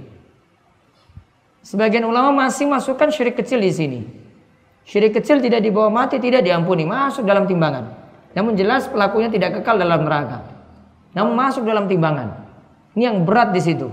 Sebagian 1.63 2.04
ulama 2.04 2.36
masih 2.36 2.67
masukkan 2.67 3.08
syirik 3.15 3.39
kecil 3.39 3.63
di 3.63 3.71
sini. 3.71 4.02
Syirik 4.84 5.15
kecil 5.15 5.39
tidak 5.39 5.63
dibawa 5.63 5.88
mati, 5.88 6.19
tidak 6.19 6.43
diampuni, 6.43 6.84
masuk 6.84 7.23
dalam 7.23 7.47
timbangan. 7.47 8.02
Namun 8.34 8.58
jelas 8.58 8.89
pelakunya 8.89 9.30
tidak 9.30 9.62
kekal 9.62 9.78
dalam 9.78 10.06
neraka. 10.06 10.41
Namun 11.13 11.38
masuk 11.38 11.63
dalam 11.65 11.86
timbangan. 11.86 12.43
Ini 12.98 13.13
yang 13.13 13.17
berat 13.26 13.54
di 13.54 13.62
situ. 13.62 13.89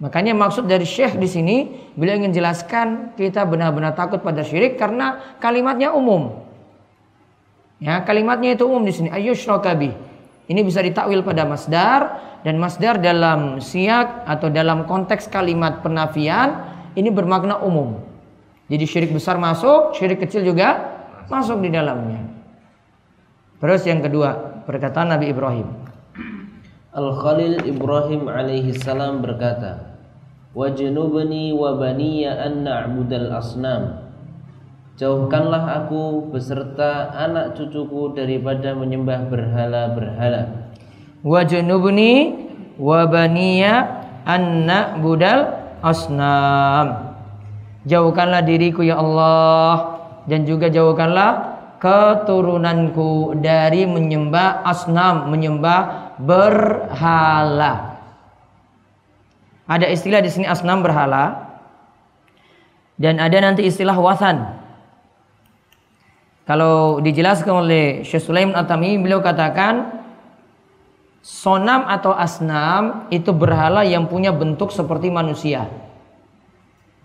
Makanya 0.00 0.32
maksud 0.32 0.64
dari 0.64 0.88
Syekh 0.88 1.20
di 1.20 1.28
sini 1.28 1.56
beliau 1.92 2.16
ingin 2.16 2.32
jelaskan 2.32 3.12
kita 3.20 3.44
benar-benar 3.44 3.92
takut 3.92 4.24
pada 4.24 4.40
syirik 4.40 4.80
karena 4.80 5.36
kalimatnya 5.36 5.92
umum. 5.92 6.40
Ya, 7.82 8.00
kalimatnya 8.00 8.56
itu 8.56 8.64
umum 8.64 8.80
di 8.80 8.96
sini. 8.96 9.08
Ayyusyrakabi. 9.12 9.92
Ini 10.50 10.60
bisa 10.64 10.80
ditakwil 10.80 11.22
pada 11.22 11.44
masdar 11.46 12.00
dan 12.42 12.56
masdar 12.56 12.98
dalam 12.98 13.60
siak 13.60 14.24
atau 14.24 14.48
dalam 14.50 14.88
konteks 14.88 15.28
kalimat 15.30 15.84
penafian 15.84 16.64
ini 16.96 17.12
bermakna 17.12 17.60
umum. 17.60 18.02
Jadi 18.66 18.84
syirik 18.88 19.12
besar 19.14 19.36
masuk, 19.36 19.94
syirik 19.94 20.22
kecil 20.22 20.42
juga 20.42 20.90
masuk 21.30 21.62
di 21.62 21.70
dalamnya. 21.70 22.39
Terus 23.60 23.84
yang 23.84 24.00
kedua, 24.00 24.64
perkataan 24.64 25.12
Nabi 25.12 25.30
Ibrahim. 25.30 25.68
Al-Khalil 26.90 27.62
Ibrahim 27.68 28.26
alaihi 28.26 28.74
salam 28.74 29.20
berkata, 29.22 30.00
"Wajnubni 30.56 31.54
wa 31.54 31.76
baniya 31.76 32.40
an 32.40 32.66
na'budal 32.66 33.30
asnam." 33.30 34.10
Jauhkanlah 35.00 35.80
aku 35.80 36.28
beserta 36.28 37.08
anak 37.16 37.56
cucuku 37.56 38.12
daripada 38.12 38.76
menyembah 38.76 39.32
berhala-berhala. 39.32 40.68
Wa 41.24 41.40
junubni 41.48 42.36
wa 42.76 43.08
baniya 43.08 44.04
anna 44.28 45.00
budal 45.00 45.56
asnam. 45.80 47.16
Jauhkanlah 47.88 48.44
diriku 48.44 48.84
ya 48.84 49.00
Allah 49.00 50.04
dan 50.28 50.44
juga 50.44 50.68
jauhkanlah 50.68 51.49
keturunanku 51.80 53.40
dari 53.40 53.88
menyembah 53.88 54.62
asnam, 54.68 55.32
menyembah 55.32 56.14
berhala. 56.20 57.96
Ada 59.64 59.88
istilah 59.88 60.20
di 60.20 60.28
sini 60.28 60.44
asnam 60.44 60.84
berhala 60.84 61.56
dan 63.00 63.16
ada 63.16 63.38
nanti 63.40 63.64
istilah 63.64 63.96
wasan. 63.96 64.60
Kalau 66.44 66.98
dijelaskan 66.98 67.64
oleh 67.64 67.84
Syekh 68.02 68.26
Sulaiman 68.26 68.58
Atami 68.58 68.98
beliau 68.98 69.22
katakan 69.22 70.02
sonam 71.22 71.86
atau 71.86 72.10
asnam 72.12 73.06
itu 73.08 73.30
berhala 73.30 73.86
yang 73.86 74.10
punya 74.10 74.34
bentuk 74.34 74.74
seperti 74.74 75.08
manusia. 75.08 75.70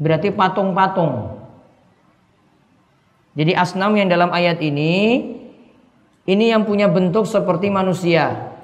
Berarti 0.02 0.34
patung-patung. 0.34 1.45
Jadi 3.36 3.52
asnam 3.52 4.00
yang 4.00 4.08
dalam 4.08 4.32
ayat 4.32 4.64
ini 4.64 5.36
ini 6.26 6.46
yang 6.50 6.64
punya 6.66 6.88
bentuk 6.90 7.28
seperti 7.30 7.70
manusia. 7.70 8.56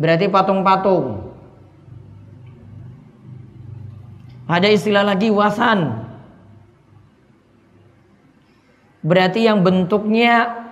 Berarti 0.00 0.32
patung-patung. 0.32 1.28
Ada 4.48 4.72
istilah 4.72 5.04
lagi 5.04 5.28
wasan. 5.28 6.08
Berarti 9.04 9.44
yang 9.44 9.60
bentuknya 9.60 10.64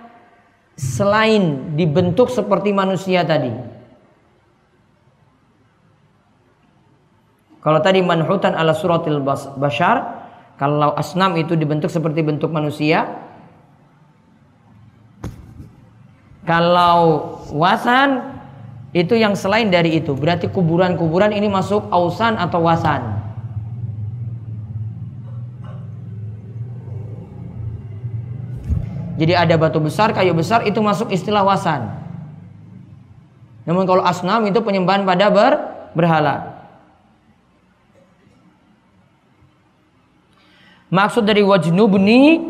selain 0.73 1.75
dibentuk 1.77 2.33
seperti 2.33 2.73
manusia 2.73 3.21
tadi. 3.21 3.53
Kalau 7.59 7.79
tadi 7.83 7.99
manhutan 8.01 8.55
ala 8.57 8.73
suratil 8.73 9.21
bas- 9.21 9.51
bashar, 9.59 10.18
kalau 10.59 10.91
asnam 10.99 11.39
itu 11.39 11.55
dibentuk 11.55 11.87
seperti 11.87 12.19
bentuk 12.19 12.51
manusia. 12.51 13.07
Kalau 16.43 17.31
wasan 17.55 18.35
itu 18.91 19.15
yang 19.15 19.39
selain 19.39 19.71
dari 19.71 20.03
itu, 20.03 20.11
berarti 20.11 20.51
kuburan-kuburan 20.51 21.31
ini 21.31 21.47
masuk 21.47 21.87
ausan 21.87 22.35
atau 22.35 22.59
wasan. 22.59 23.23
Jadi 29.15 29.35
ada 29.35 29.55
batu 29.55 29.79
besar, 29.79 30.11
kayu 30.11 30.35
besar 30.35 30.67
itu 30.67 30.79
masuk 30.83 31.11
istilah 31.11 31.43
wasan. 31.47 31.91
Namun 33.63 33.87
kalau 33.87 34.03
asnam 34.03 34.43
itu 34.43 34.59
penyembahan 34.59 35.07
pada 35.07 35.27
ber, 35.31 35.53
berhala. 35.95 36.48
Maksud 40.89 41.25
dari 41.25 41.45
wajnubni 41.45 42.41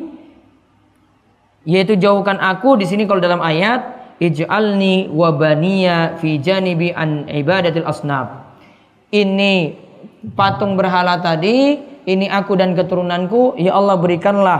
yaitu 1.67 1.99
jauhkan 1.99 2.39
aku 2.39 2.79
di 2.79 2.87
sini 2.87 3.03
kalau 3.03 3.19
dalam 3.19 3.43
ayat 3.43 3.99
ij'alni 4.19 5.11
wa 5.11 5.31
baniya 5.35 6.19
fi 6.19 6.39
janibi 6.39 6.95
an 6.95 7.27
ibadatil 7.27 7.87
asnab. 7.87 8.55
Ini 9.11 9.75
patung 10.35 10.79
berhala 10.79 11.19
tadi, 11.19 11.79
ini 12.07 12.25
aku 12.31 12.55
dan 12.55 12.75
keturunanku, 12.77 13.59
ya 13.59 13.75
Allah 13.75 13.97
berikanlah 13.99 14.59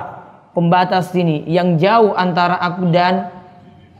pembatas 0.51 1.15
sini 1.15 1.45
yang 1.47 1.79
jauh 1.79 2.17
antara 2.17 2.57
aku 2.59 2.89
dan 2.89 3.31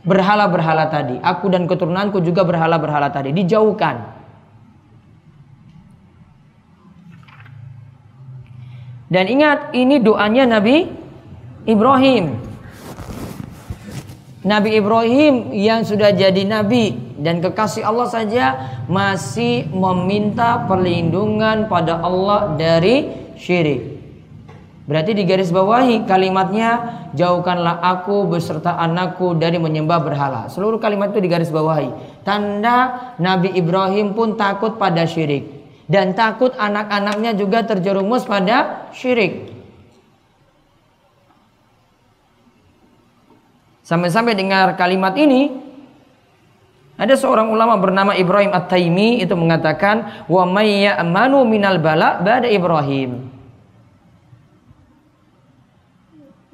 berhala-berhala 0.04 0.88
tadi. 0.92 1.16
Aku 1.20 1.48
dan 1.48 1.64
keturunanku 1.68 2.20
juga 2.24 2.44
berhala-berhala 2.44 3.12
tadi, 3.12 3.32
dijauhkan. 3.32 4.19
Dan 9.10 9.26
ingat 9.26 9.74
ini 9.74 9.98
doanya 9.98 10.46
Nabi 10.46 10.86
Ibrahim. 11.66 12.38
Nabi 14.40 14.78
Ibrahim 14.78 15.52
yang 15.52 15.84
sudah 15.84 16.16
jadi 16.16 16.48
nabi 16.48 16.96
dan 17.20 17.44
kekasih 17.44 17.84
Allah 17.84 18.08
saja 18.08 18.44
masih 18.88 19.68
meminta 19.68 20.64
perlindungan 20.64 21.68
pada 21.68 22.00
Allah 22.00 22.56
dari 22.56 23.04
syirik. 23.36 24.00
Berarti 24.88 25.12
di 25.12 25.28
garis 25.28 25.52
bawahi 25.52 26.08
kalimatnya 26.08 26.70
jauhkanlah 27.12 27.84
aku 27.84 28.32
beserta 28.32 28.80
anakku 28.80 29.36
dari 29.36 29.60
menyembah 29.60 30.00
berhala. 30.00 30.48
Seluruh 30.48 30.80
kalimat 30.80 31.12
itu 31.12 31.20
di 31.20 31.28
garis 31.28 31.52
bawahi. 31.52 31.92
Tanda 32.24 33.12
Nabi 33.20 33.52
Ibrahim 33.52 34.16
pun 34.16 34.40
takut 34.40 34.80
pada 34.80 35.04
syirik 35.04 35.59
dan 35.90 36.14
takut 36.14 36.54
anak-anaknya 36.54 37.34
juga 37.34 37.66
terjerumus 37.66 38.22
pada 38.22 38.86
syirik. 38.94 39.50
Sampai-sampai 43.82 44.38
dengar 44.38 44.78
kalimat 44.78 45.18
ini, 45.18 45.50
ada 46.94 47.18
seorang 47.18 47.50
ulama 47.50 47.74
bernama 47.74 48.14
Ibrahim 48.14 48.54
At-Taimi 48.54 49.18
itu 49.18 49.34
mengatakan, 49.34 50.22
"Wa 50.30 50.46
may 50.46 50.86
ya'manu 50.86 51.42
minal 51.42 51.82
bala 51.82 52.22
ba'da 52.22 52.46
Ibrahim." 52.46 53.26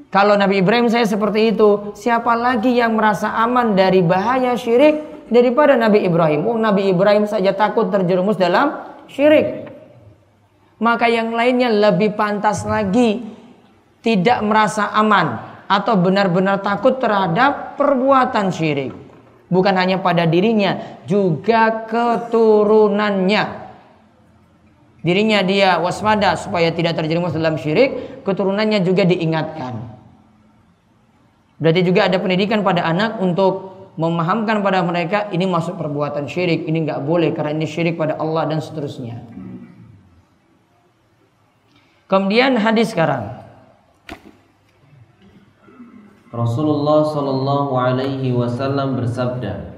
Kalau 0.08 0.32
Nabi 0.32 0.64
Ibrahim 0.64 0.88
saya 0.88 1.04
seperti 1.04 1.52
itu, 1.52 1.92
siapa 1.92 2.32
lagi 2.32 2.72
yang 2.72 2.96
merasa 2.96 3.36
aman 3.36 3.76
dari 3.76 4.00
bahaya 4.00 4.56
syirik 4.56 5.28
daripada 5.28 5.76
Nabi 5.76 6.08
Ibrahim? 6.08 6.48
Oh, 6.48 6.56
Nabi 6.56 6.88
Ibrahim 6.88 7.28
saja 7.28 7.52
takut 7.52 7.92
terjerumus 7.92 8.40
dalam 8.40 8.95
syirik. 9.10 9.70
Maka 10.76 11.08
yang 11.08 11.32
lainnya 11.32 11.72
lebih 11.72 12.12
pantas 12.12 12.68
lagi 12.68 13.24
tidak 14.04 14.44
merasa 14.44 14.92
aman 14.92 15.40
atau 15.66 15.98
benar-benar 15.98 16.62
takut 16.62 17.00
terhadap 17.00 17.74
perbuatan 17.74 18.54
syirik. 18.54 18.92
Bukan 19.46 19.74
hanya 19.78 20.02
pada 20.02 20.26
dirinya, 20.26 21.02
juga 21.06 21.86
keturunannya. 21.86 23.66
Dirinya 25.06 25.38
dia 25.46 25.78
waspada 25.78 26.34
supaya 26.34 26.74
tidak 26.74 26.98
terjerumus 26.98 27.30
dalam 27.30 27.54
syirik, 27.54 28.22
keturunannya 28.26 28.82
juga 28.82 29.06
diingatkan. 29.06 29.74
Berarti 31.62 31.80
juga 31.86 32.10
ada 32.10 32.18
pendidikan 32.18 32.66
pada 32.66 32.82
anak 32.84 33.22
untuk 33.22 33.75
memahamkan 33.96 34.60
pada 34.60 34.84
mereka 34.84 35.32
ini 35.32 35.48
masuk 35.48 35.80
perbuatan 35.80 36.28
syirik, 36.28 36.68
ini 36.68 36.84
nggak 36.84 37.02
boleh 37.02 37.32
karena 37.32 37.56
ini 37.56 37.66
syirik 37.66 37.96
pada 37.96 38.20
Allah 38.20 38.44
dan 38.44 38.60
seterusnya. 38.60 39.24
Kemudian 42.06 42.54
hadis 42.60 42.94
sekarang. 42.94 43.42
Rasulullah 46.30 47.08
Shallallahu 47.08 47.72
Alaihi 47.74 48.30
Wasallam 48.36 49.00
bersabda, 49.00 49.72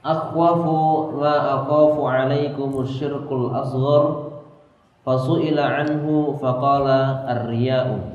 "Akhwafu 0.00 1.14
ma 1.20 1.62
akhafu 1.62 2.00
alaikum 2.08 2.82
syirkul 2.88 3.52
asghar." 3.52 4.32
Fasu'ila 5.04 5.84
anhu 5.84 6.36
faqala 6.36 7.24
ar-riya'u. 7.24 8.12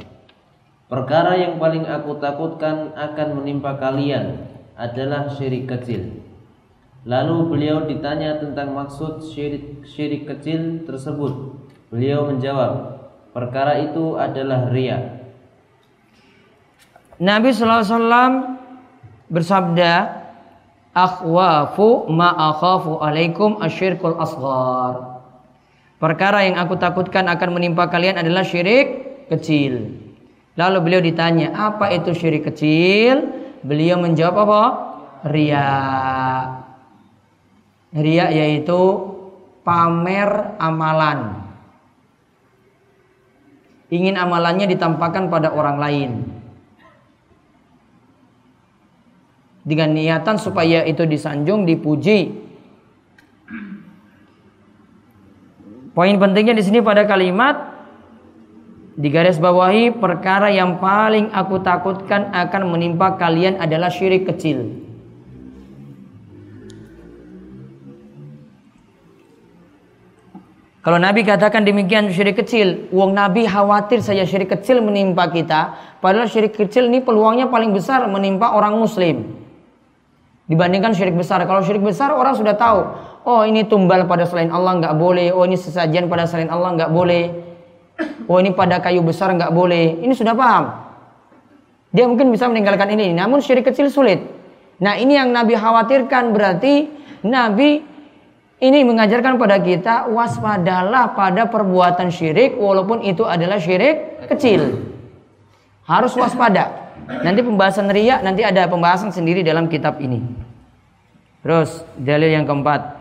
Perkara 0.85 1.33
yang 1.33 1.57
paling 1.57 1.89
aku 1.89 2.21
takutkan 2.21 2.93
akan 2.93 3.41
menimpa 3.41 3.81
kalian 3.81 4.52
adalah 4.73 5.29
syirik 5.33 5.69
kecil. 5.69 6.23
Lalu 7.03 7.37
beliau 7.51 7.83
ditanya 7.83 8.39
tentang 8.39 8.71
maksud 8.71 9.19
syirik, 9.27 9.83
syirik 9.83 10.23
kecil 10.23 10.87
tersebut. 10.87 11.59
Beliau 11.91 12.31
menjawab, 12.31 13.03
perkara 13.35 13.83
itu 13.83 14.15
adalah 14.15 14.71
ria. 14.71 15.19
Nabi 17.19 17.51
wasallam 17.51 18.57
bersabda, 19.27 20.23
"Akhwafu 20.95 22.07
ma 22.07 22.31
akhafu 22.49 23.03
alaikum 23.03 23.59
asyirkul 23.59 24.17
asghar." 24.17 25.21
Perkara 25.99 26.43
yang 26.47 26.55
aku 26.59 26.79
takutkan 26.79 27.27
akan 27.31 27.55
menimpa 27.55 27.87
kalian 27.91 28.19
adalah 28.19 28.43
syirik 28.43 29.27
kecil. 29.27 29.91
Lalu 30.55 30.77
beliau 30.83 31.01
ditanya, 31.03 31.51
apa 31.51 31.91
itu 31.91 32.15
syirik 32.15 32.47
kecil? 32.47 33.42
Beliau 33.63 33.97
menjawab 33.97 34.35
apa? 34.43 34.61
Ria. 35.31 35.67
Ria 37.95 38.25
yaitu 38.27 38.79
pamer 39.63 40.59
amalan. 40.59 41.39
Ingin 43.87 44.19
amalannya 44.19 44.67
ditampakkan 44.67 45.31
pada 45.31 45.55
orang 45.55 45.77
lain. 45.79 46.11
Dengan 49.63 49.95
niatan 49.95 50.35
supaya 50.35 50.83
itu 50.83 51.07
disanjung, 51.07 51.63
dipuji. 51.63 52.35
Poin 55.93 56.15
pentingnya 56.19 56.57
di 56.57 56.63
sini 56.65 56.83
pada 56.83 57.07
kalimat 57.07 57.72
di 58.93 59.09
garis 59.09 59.41
bawahi 59.41 59.97
perkara 59.97 60.53
yang 60.53 60.77
paling 60.77 61.33
aku 61.33 61.57
takutkan 61.65 62.29
akan 62.29 62.69
menimpa 62.69 63.17
kalian 63.17 63.57
adalah 63.57 63.89
syirik 63.89 64.29
kecil. 64.29 64.85
Kalau 70.83 70.99
Nabi 70.99 71.23
katakan 71.23 71.63
demikian 71.63 72.11
syirik 72.11 72.43
kecil, 72.43 72.91
uang 72.91 73.15
Nabi 73.15 73.47
khawatir 73.47 74.03
saya 74.03 74.27
syirik 74.27 74.51
kecil 74.51 74.83
menimpa 74.83 75.31
kita, 75.31 75.79
padahal 76.03 76.27
syirik 76.27 76.59
kecil 76.59 76.91
ini 76.91 76.99
peluangnya 76.99 77.47
paling 77.47 77.71
besar 77.71 78.03
menimpa 78.11 78.51
orang 78.51 78.75
muslim. 78.75 79.31
Dibandingkan 80.43 80.91
syirik 80.91 81.15
besar. 81.15 81.39
Kalau 81.47 81.63
syirik 81.63 81.87
besar 81.87 82.11
orang 82.11 82.35
sudah 82.35 82.59
tahu, 82.59 82.83
oh 83.23 83.47
ini 83.47 83.63
tumbal 83.63 84.03
pada 84.11 84.27
selain 84.27 84.51
Allah 84.51 84.75
nggak 84.83 84.95
boleh, 84.99 85.31
oh 85.31 85.47
ini 85.47 85.55
sesajian 85.55 86.11
pada 86.11 86.27
selain 86.27 86.51
Allah 86.51 86.75
nggak 86.75 86.91
boleh. 86.91 87.31
Oh 88.25 88.39
ini 88.39 88.55
pada 88.55 88.79
kayu 88.79 89.03
besar 89.03 89.31
nggak 89.33 89.51
boleh. 89.51 89.99
Ini 90.01 90.13
sudah 90.15 90.33
paham. 90.33 90.65
Dia 91.93 92.09
mungkin 92.09 92.33
bisa 92.33 92.49
meninggalkan 92.49 92.89
ini. 92.93 93.13
Namun 93.13 93.39
syirik 93.39 93.69
kecil 93.69 93.91
sulit. 93.91 94.23
Nah 94.81 94.97
ini 94.97 95.15
yang 95.15 95.29
Nabi 95.29 95.53
khawatirkan 95.53 96.33
berarti 96.33 96.89
Nabi 97.23 97.83
ini 98.63 98.79
mengajarkan 98.87 99.35
pada 99.35 99.59
kita 99.59 100.07
waspadalah 100.07 101.11
pada 101.11 101.51
perbuatan 101.51 102.07
syirik 102.07 102.55
walaupun 102.55 103.03
itu 103.03 103.27
adalah 103.27 103.59
syirik 103.59 104.23
kecil. 104.31 104.79
Harus 105.83 106.15
waspada. 106.15 106.95
Nanti 107.03 107.43
pembahasan 107.43 107.91
riak 107.91 108.23
nanti 108.23 108.47
ada 108.47 108.63
pembahasan 108.71 109.11
sendiri 109.11 109.43
dalam 109.43 109.67
kitab 109.67 109.99
ini. 109.99 110.23
Terus 111.43 111.83
dalil 111.99 112.31
yang 112.31 112.47
keempat. 112.47 112.92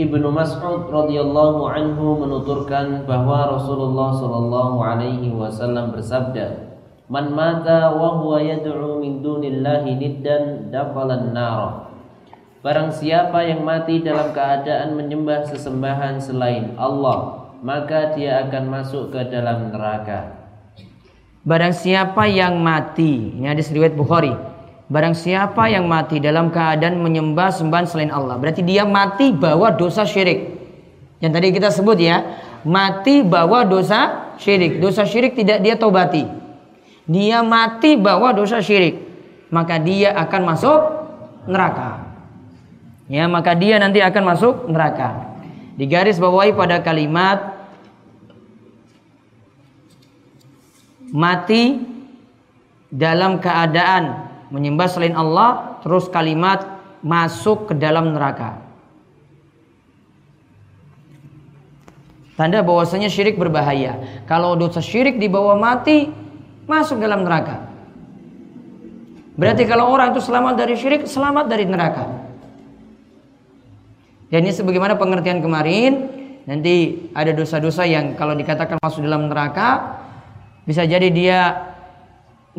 Ibnu 0.00 0.32
Mas'ud 0.32 0.88
radhiyallahu 0.88 1.68
anhu 1.68 2.24
menuturkan 2.24 3.04
bahwa 3.04 3.52
Rasulullah 3.52 4.16
sallallahu 4.16 4.80
alaihi 4.80 5.28
wasallam 5.28 5.92
bersabda, 5.92 6.72
"Man 7.12 7.36
mata 7.36 7.92
wa 7.92 8.16
huwa 8.16 8.40
yad'u 8.40 8.96
min 8.96 9.20
dunillahi 9.20 10.00
niddan 10.00 10.72
dakhala 10.72 11.20
an-nar." 11.20 11.92
Barang 12.64 12.88
siapa 12.88 13.44
yang 13.44 13.60
mati 13.60 14.00
dalam 14.00 14.32
keadaan 14.32 14.96
menyembah 14.96 15.44
sesembahan 15.52 16.16
selain 16.16 16.76
Allah, 16.80 17.52
maka 17.60 18.16
dia 18.16 18.48
akan 18.48 18.72
masuk 18.72 19.12
ke 19.12 19.28
dalam 19.28 19.68
neraka. 19.68 20.32
Barang 21.44 21.76
siapa 21.76 22.24
yang 22.24 22.56
mati, 22.56 23.36
ini 23.36 23.48
hadis 23.48 23.68
riwayat 23.68 23.96
Bukhari. 23.96 24.32
Barang 24.90 25.14
siapa 25.14 25.70
yang 25.70 25.86
mati 25.86 26.18
dalam 26.18 26.50
keadaan 26.50 26.98
menyembah 26.98 27.54
sembahan 27.54 27.86
selain 27.86 28.10
Allah, 28.10 28.34
berarti 28.42 28.66
dia 28.66 28.82
mati 28.82 29.30
bawa 29.30 29.70
dosa 29.70 30.02
syirik. 30.02 30.50
Yang 31.22 31.32
tadi 31.38 31.46
kita 31.54 31.70
sebut 31.70 31.94
ya, 32.02 32.26
mati 32.66 33.22
bawa 33.22 33.62
dosa 33.62 34.34
syirik. 34.42 34.82
Dosa 34.82 35.06
syirik 35.06 35.38
tidak 35.38 35.62
dia 35.62 35.78
tobati. 35.78 36.26
Dia 37.06 37.38
mati 37.46 37.94
bawa 37.94 38.34
dosa 38.34 38.58
syirik, 38.58 38.98
maka 39.54 39.78
dia 39.78 40.10
akan 40.10 40.42
masuk 40.42 40.80
neraka. 41.46 42.10
Ya, 43.06 43.30
maka 43.30 43.54
dia 43.54 43.78
nanti 43.78 44.02
akan 44.02 44.22
masuk 44.26 44.54
neraka. 44.66 45.38
Di 45.78 45.86
garis 45.86 46.18
bawahi 46.18 46.50
pada 46.50 46.82
kalimat 46.82 47.62
mati 51.14 51.78
dalam 52.90 53.38
keadaan 53.38 54.29
menyembah 54.50 54.88
selain 54.90 55.14
Allah 55.14 55.80
terus 55.80 56.10
kalimat 56.10 56.66
masuk 57.00 57.72
ke 57.72 57.74
dalam 57.78 58.12
neraka. 58.12 58.60
Tanda 62.34 62.64
bahwasanya 62.64 63.12
syirik 63.12 63.36
berbahaya. 63.36 64.24
Kalau 64.24 64.56
dosa 64.56 64.80
syirik 64.80 65.20
dibawa 65.20 65.60
mati, 65.60 66.08
masuk 66.64 66.96
dalam 66.96 67.20
neraka. 67.20 67.68
Berarti 69.36 69.68
kalau 69.68 69.92
orang 69.92 70.16
itu 70.16 70.24
selamat 70.24 70.54
dari 70.56 70.74
syirik, 70.76 71.04
selamat 71.04 71.44
dari 71.48 71.64
neraka. 71.68 72.04
Dan 74.32 74.46
ini 74.46 74.56
sebagaimana 74.56 74.96
pengertian 74.96 75.44
kemarin, 75.44 76.08
nanti 76.48 77.08
ada 77.12 77.34
dosa-dosa 77.34 77.84
yang 77.84 78.16
kalau 78.16 78.32
dikatakan 78.32 78.80
masuk 78.80 79.04
dalam 79.04 79.28
neraka, 79.28 80.00
bisa 80.64 80.86
jadi 80.88 81.08
dia 81.12 81.69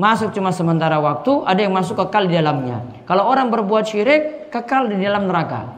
masuk 0.02 0.34
cuma 0.34 0.50
sementara 0.50 0.98
waktu, 0.98 1.46
ada 1.46 1.62
yang 1.62 1.78
masuk 1.78 1.94
kekal 1.94 2.26
di 2.26 2.34
dalamnya. 2.34 2.82
Kalau 3.06 3.30
orang 3.30 3.54
berbuat 3.54 3.86
syirik, 3.86 4.50
kekal 4.50 4.90
di 4.90 4.98
dalam 4.98 5.30
neraka. 5.30 5.78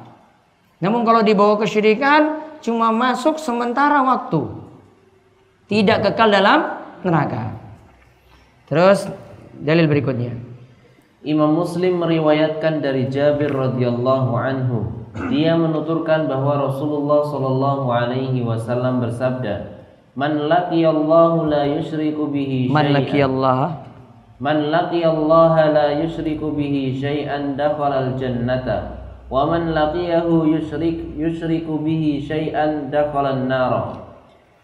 Namun 0.80 1.04
kalau 1.04 1.20
dibawa 1.28 1.60
kesyirikan, 1.60 2.40
cuma 2.64 2.96
masuk 2.96 3.36
sementara 3.36 4.00
waktu. 4.00 4.48
Tidak 5.68 6.00
kekal 6.08 6.32
dalam 6.32 6.80
neraka. 7.04 7.52
Terus 8.72 9.12
dalil 9.60 9.92
berikutnya. 9.92 10.40
Imam 11.24 11.56
Muslim 11.56 12.00
meriwayatkan 12.00 12.80
dari 12.80 13.12
Jabir 13.12 13.52
radhiyallahu 13.52 14.32
anhu. 14.40 14.80
Dia 15.32 15.56
menuturkan 15.60 16.32
bahwa 16.32 16.68
Rasulullah 16.68 17.28
shallallahu 17.28 17.86
alaihi 17.92 18.44
wasallam 18.44 19.04
bersabda, 19.04 19.84
"Man 20.20 20.48
laqiyallahu 20.52 21.48
la 21.48 21.64
yusyriku 21.80 22.28
bihi 22.28 22.68
Man 22.72 22.92
syai'an." 22.92 23.93
Man 24.44 24.76
laqiyallaha 24.76 25.72
la 25.72 25.88
yusyriku 26.04 26.52
bihi 26.52 27.00
syai'an 27.00 27.56
dakhala 27.56 28.12
al-jannata. 28.12 29.00
Wa 29.32 29.48
man 29.48 29.72
laqiyahu 29.72 30.52
yusyrik 30.52 31.16
yusyriku 31.16 31.80
bihi 31.80 32.20
syai'an 32.20 32.92
dakhala 32.92 33.40
an-nar. 33.40 34.04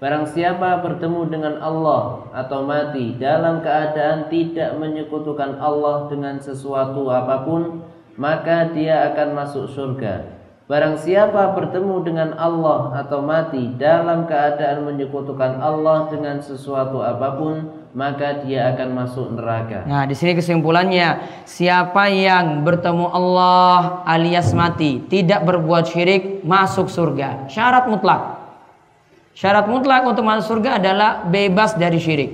Barang 0.04 0.28
siapa 0.28 0.84
bertemu 0.84 1.32
dengan 1.32 1.63
Allah 1.63 2.28
atau 2.36 2.68
mati 2.68 3.15
dalam 3.15 3.63
keadaan 3.63 4.28
tidak 4.28 4.76
menyekutukan 4.76 5.56
Allah 5.63 6.12
dengan 6.12 6.44
sesuatu 6.44 7.08
apa 7.08 7.48
pun, 7.48 7.80
maka 8.20 8.76
dia 8.76 9.15
akan 9.15 9.32
masuk 9.32 9.72
surga. 9.72 10.28
Barang 10.68 11.00
siapa 11.00 11.56
bertemu 11.56 12.04
dengan 12.04 12.36
Allah 12.36 13.00
atau 13.00 13.24
mati 13.24 13.72
dalam 13.80 14.28
keadaan 14.28 14.84
menyekutukan 14.84 15.56
Allah 15.63 16.12
dengan 16.12 16.44
sesuatu 16.44 17.00
apa 17.00 17.39
pun, 17.39 17.79
maka 17.93 18.45
dia 18.45 18.69
akan 18.73 18.88
masuk 18.93 19.34
neraka. 19.34 19.82
Nah, 19.89 20.06
di 20.06 20.13
sini 20.13 20.38
kesimpulannya, 20.38 21.25
siapa 21.49 22.06
yang 22.13 22.62
bertemu 22.62 23.10
Allah 23.10 24.06
alias 24.06 24.54
mati, 24.54 25.02
tidak 25.10 25.41
berbuat 25.41 25.89
syirik, 25.89 26.45
masuk 26.45 26.86
surga. 26.86 27.49
Syarat 27.49 27.89
mutlak. 27.89 28.38
Syarat 29.34 29.65
mutlak 29.65 30.06
untuk 30.06 30.21
masuk 30.21 30.58
surga 30.58 30.78
adalah 30.78 31.25
bebas 31.25 31.73
dari 31.73 31.97
syirik. 31.97 32.32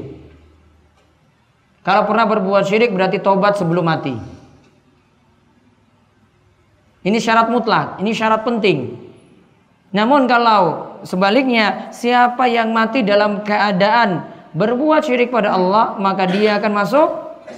Kalau 1.85 2.03
pernah 2.09 2.25
berbuat 2.25 2.65
syirik 2.65 2.91
berarti 2.91 3.21
tobat 3.21 3.55
sebelum 3.55 3.85
mati. 3.85 4.17
Ini 7.05 7.21
syarat 7.21 7.53
mutlak, 7.53 8.01
ini 8.01 8.11
syarat 8.11 8.41
penting. 8.41 8.97
Namun 9.93 10.25
kalau 10.25 10.97
sebaliknya, 11.05 11.93
siapa 11.93 12.49
yang 12.49 12.73
mati 12.73 13.05
dalam 13.05 13.45
keadaan 13.45 14.34
berbuat 14.55 15.03
syirik 15.03 15.29
pada 15.29 15.53
Allah, 15.53 15.99
maka 15.99 16.25
dia 16.31 16.55
akan 16.57 16.71
masuk 16.71 17.09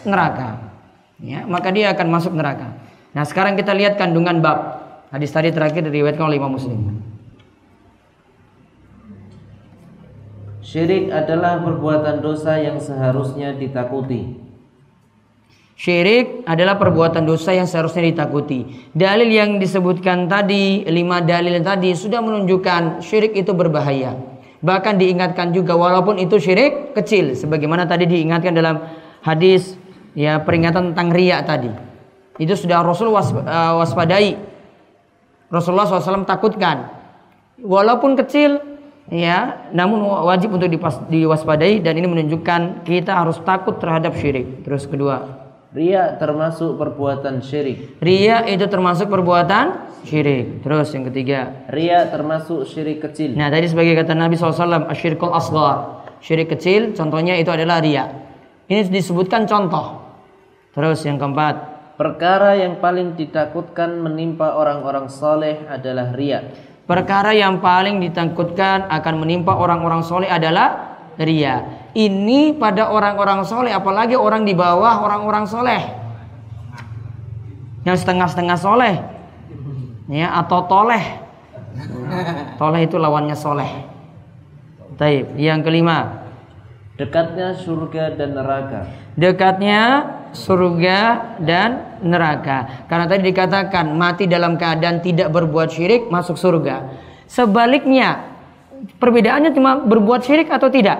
neraka. 0.03 0.73
Ya, 1.21 1.45
maka 1.45 1.69
dia 1.69 1.93
akan 1.93 2.07
masuk 2.09 2.33
neraka. 2.33 2.73
Nah, 3.13 3.23
sekarang 3.25 3.57
kita 3.57 3.73
lihat 3.73 3.97
kandungan 3.97 4.41
bab. 4.41 4.81
Hadis 5.13 5.31
tadi 5.31 5.53
terakhir 5.53 5.85
diriwayatkan 5.87 6.25
oleh 6.25 6.37
Imam 6.37 6.53
Muslim. 6.57 6.99
Syirik 10.67 11.15
adalah 11.15 11.63
perbuatan 11.63 12.19
dosa 12.19 12.59
yang 12.59 12.75
seharusnya 12.83 13.55
ditakuti. 13.55 14.35
Syirik 15.79 16.43
adalah 16.43 16.75
perbuatan 16.75 17.23
dosa 17.23 17.55
yang 17.55 17.69
seharusnya 17.69 18.03
ditakuti. 18.03 18.91
Dalil 18.91 19.31
yang 19.31 19.63
disebutkan 19.63 20.27
tadi, 20.27 20.83
lima 20.89 21.23
dalil 21.23 21.55
tadi 21.63 21.95
sudah 21.95 22.19
menunjukkan 22.19 22.99
syirik 22.99 23.37
itu 23.37 23.55
berbahaya. 23.55 24.36
Bahkan 24.57 24.97
diingatkan 24.97 25.53
juga 25.53 25.77
walaupun 25.77 26.17
itu 26.17 26.41
syirik 26.41 26.97
kecil, 26.97 27.37
sebagaimana 27.37 27.85
tadi 27.85 28.09
diingatkan 28.09 28.57
dalam 28.57 28.81
hadis 29.21 29.77
ya 30.17 30.41
peringatan 30.41 30.93
tentang 30.93 31.13
riak 31.13 31.45
tadi. 31.45 31.69
Itu 32.41 32.57
sudah 32.57 32.81
Rasul 32.81 33.13
was, 33.13 33.29
uh, 33.33 33.77
waspadai. 33.81 34.37
Rasulullah 35.47 35.87
SAW 35.87 36.27
takutkan. 36.27 36.91
Walaupun 37.57 38.13
kecil, 38.19 38.61
ya, 39.09 39.69
namun 39.73 40.03
wajib 40.03 40.53
untuk 40.53 40.69
diwaspadai 41.09 41.81
dan 41.81 41.97
ini 41.97 42.05
menunjukkan 42.05 42.85
kita 42.85 43.13
harus 43.13 43.39
takut 43.41 43.81
terhadap 43.81 44.13
syirik. 44.19 44.61
Terus 44.67 44.85
kedua, 44.85 45.46
Ria 45.75 46.15
termasuk 46.15 46.79
perbuatan 46.79 47.43
syirik. 47.43 47.99
Ria 47.99 48.47
itu 48.47 48.63
termasuk 48.71 49.11
perbuatan 49.11 49.91
syirik. 50.07 50.63
Terus 50.63 50.87
yang 50.95 51.03
ketiga. 51.11 51.67
Ria 51.67 52.07
termasuk 52.07 52.63
syirik 52.63 53.03
kecil. 53.03 53.35
Nah 53.35 53.51
tadi 53.51 53.67
sebagai 53.67 53.99
kata 53.99 54.15
Nabi 54.15 54.39
SAW, 54.39 54.87
asyirikul 54.87 55.35
asgar. 55.35 56.07
Syirik 56.23 56.55
kecil, 56.55 56.95
contohnya 56.95 57.35
itu 57.35 57.51
adalah 57.51 57.83
ria. 57.83 58.07
Ini 58.71 58.87
disebutkan 58.87 59.43
contoh. 59.43 60.07
Terus 60.71 61.03
yang 61.03 61.19
keempat. 61.19 61.77
Perkara 61.99 62.55
yang 62.55 62.79
paling 62.79 63.19
ditakutkan 63.19 63.99
menimpa 63.99 64.55
orang-orang 64.55 65.11
soleh 65.11 65.67
adalah 65.67 66.15
ria. 66.15 66.47
Perkara 66.87 67.35
yang 67.35 67.59
paling 67.59 67.99
ditakutkan 67.99 68.87
akan 68.87 69.15
menimpa 69.19 69.51
orang-orang 69.51 69.99
soleh 70.05 70.31
adalah 70.31 70.96
ria. 71.17 71.85
Ini 71.97 72.57
pada 72.57 72.93
orang-orang 72.93 73.41
soleh, 73.45 73.73
apalagi 73.73 74.13
orang 74.13 74.45
di 74.45 74.53
bawah 74.53 75.01
orang-orang 75.01 75.49
soleh. 75.49 75.81
Yang 77.85 78.05
setengah-setengah 78.05 78.57
soleh. 78.59 78.95
Ya, 80.07 80.31
atau 80.39 80.67
toleh. 80.69 81.03
Toleh 82.55 82.81
itu 82.85 82.95
lawannya 82.95 83.35
soleh. 83.35 83.69
Taib. 84.97 85.35
Yang 85.37 85.59
kelima. 85.67 86.27
Dekatnya 86.97 87.53
surga 87.53 88.17
dan 88.17 88.33
neraka. 88.33 88.79
Dekatnya 89.13 89.81
surga 90.33 90.99
dan 91.37 92.01
neraka. 92.01 92.89
Karena 92.89 93.05
tadi 93.05 93.21
dikatakan 93.29 93.93
mati 93.93 94.25
dalam 94.25 94.57
keadaan 94.57 95.05
tidak 95.05 95.29
berbuat 95.29 95.69
syirik 95.69 96.09
masuk 96.09 96.37
surga. 96.37 96.89
Sebaliknya, 97.29 98.36
perbedaannya 98.97 99.51
cuma 99.53 99.81
berbuat 99.81 100.21
syirik 100.25 100.49
atau 100.49 100.67
tidak. 100.67 100.97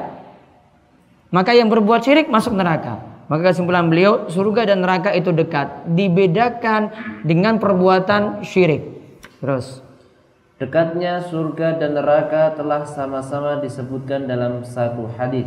Maka 1.30 1.52
yang 1.54 1.68
berbuat 1.68 2.02
syirik 2.04 2.28
masuk 2.32 2.56
neraka. 2.56 3.04
Maka 3.28 3.52
kesimpulan 3.52 3.92
beliau 3.92 4.32
surga 4.32 4.72
dan 4.72 4.80
neraka 4.80 5.12
itu 5.12 5.36
dekat, 5.36 5.84
dibedakan 5.92 6.96
dengan 7.28 7.60
perbuatan 7.60 8.48
syirik. 8.48 8.88
Terus 9.44 9.84
Dekatnya 10.58 11.22
surga 11.22 11.78
dan 11.78 11.94
neraka 11.94 12.58
telah 12.58 12.82
sama-sama 12.90 13.62
disebutkan 13.62 14.26
dalam 14.26 14.66
satu 14.66 15.06
hadis. 15.14 15.46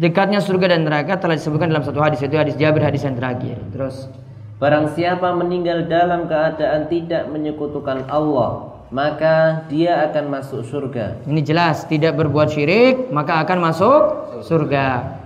dekatnya 0.00 0.40
surga 0.40 0.72
dan 0.72 0.88
neraka 0.88 1.20
telah 1.20 1.36
disebutkan 1.36 1.68
dalam 1.68 1.84
satu 1.84 2.00
hadis 2.00 2.24
itu 2.24 2.32
hadis 2.40 2.56
Jabir 2.56 2.80
hadis 2.80 3.04
yang 3.04 3.20
terakhir. 3.20 3.60
Terus 3.68 4.08
Barang 4.56 4.92
siapa 4.92 5.32
meninggal 5.36 5.88
dalam 5.88 6.24
keadaan 6.28 6.88
tidak 6.88 7.28
menyekutukan 7.32 8.08
Allah, 8.12 8.69
maka 8.90 9.66
dia 9.70 10.10
akan 10.10 10.24
masuk 10.30 10.66
surga. 10.66 11.22
ini 11.26 11.40
jelas 11.46 11.86
tidak 11.86 12.18
berbuat 12.18 12.50
syirik 12.50 13.08
maka 13.14 13.42
akan 13.46 13.58
masuk 13.62 14.00
surga. 14.42 15.18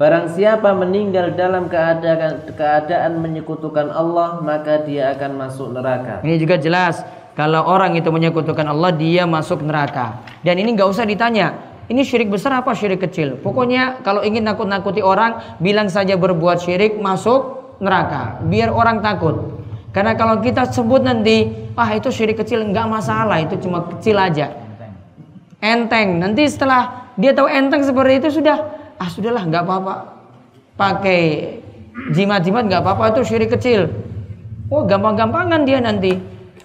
Barang 0.00 0.26
siapa 0.34 0.74
meninggal 0.74 1.38
dalam 1.38 1.70
keadaan 1.70 2.42
keadaan 2.58 3.22
menyekutukan 3.22 3.86
Allah, 3.86 4.42
maka 4.42 4.82
dia 4.82 5.14
akan 5.14 5.38
masuk 5.38 5.70
neraka. 5.70 6.18
Ini 6.26 6.42
juga 6.42 6.58
jelas 6.58 7.06
kalau 7.38 7.62
orang 7.62 7.94
itu 7.94 8.10
menyekutukan 8.10 8.66
Allah 8.66 8.90
dia 8.90 9.30
masuk 9.30 9.62
neraka. 9.62 10.26
Dan 10.42 10.58
ini 10.58 10.74
nggak 10.74 10.90
usah 10.90 11.06
ditanya. 11.06 11.54
Ini 11.86 12.02
syirik 12.02 12.34
besar 12.34 12.50
apa 12.50 12.74
syirik 12.74 12.98
kecil? 13.04 13.38
Pokoknya 13.46 14.02
kalau 14.02 14.26
ingin 14.26 14.42
nakut-nakuti 14.42 15.04
orang, 15.04 15.60
bilang 15.62 15.86
saja 15.86 16.18
berbuat 16.18 16.58
syirik 16.58 16.98
masuk 16.98 17.62
neraka. 17.78 18.42
Biar 18.42 18.74
orang 18.74 19.06
takut. 19.06 19.61
Karena 19.92 20.16
kalau 20.16 20.40
kita 20.40 20.72
sebut 20.72 21.04
nanti, 21.04 21.52
ah 21.76 21.92
itu 21.92 22.08
syirik 22.08 22.40
kecil 22.40 22.64
nggak 22.64 22.88
masalah, 22.88 23.44
itu 23.44 23.60
cuma 23.60 23.84
kecil 23.92 24.16
aja. 24.16 24.56
Enteng. 25.60 26.16
Nanti 26.16 26.48
setelah 26.48 27.12
dia 27.14 27.36
tahu 27.36 27.44
enteng 27.46 27.84
seperti 27.84 28.24
itu 28.24 28.40
sudah 28.40 28.56
ah 28.96 29.08
sudahlah 29.12 29.44
nggak 29.44 29.62
apa-apa. 29.62 29.94
Pakai 30.80 31.22
jimat-jimat 32.16 32.66
nggak 32.72 32.82
apa-apa 32.82 33.12
itu 33.12 33.20
syirik 33.28 33.52
kecil. 33.52 33.92
Oh 34.72 34.88
gampang-gampangan 34.88 35.68
dia 35.68 35.78
nanti. 35.78 36.16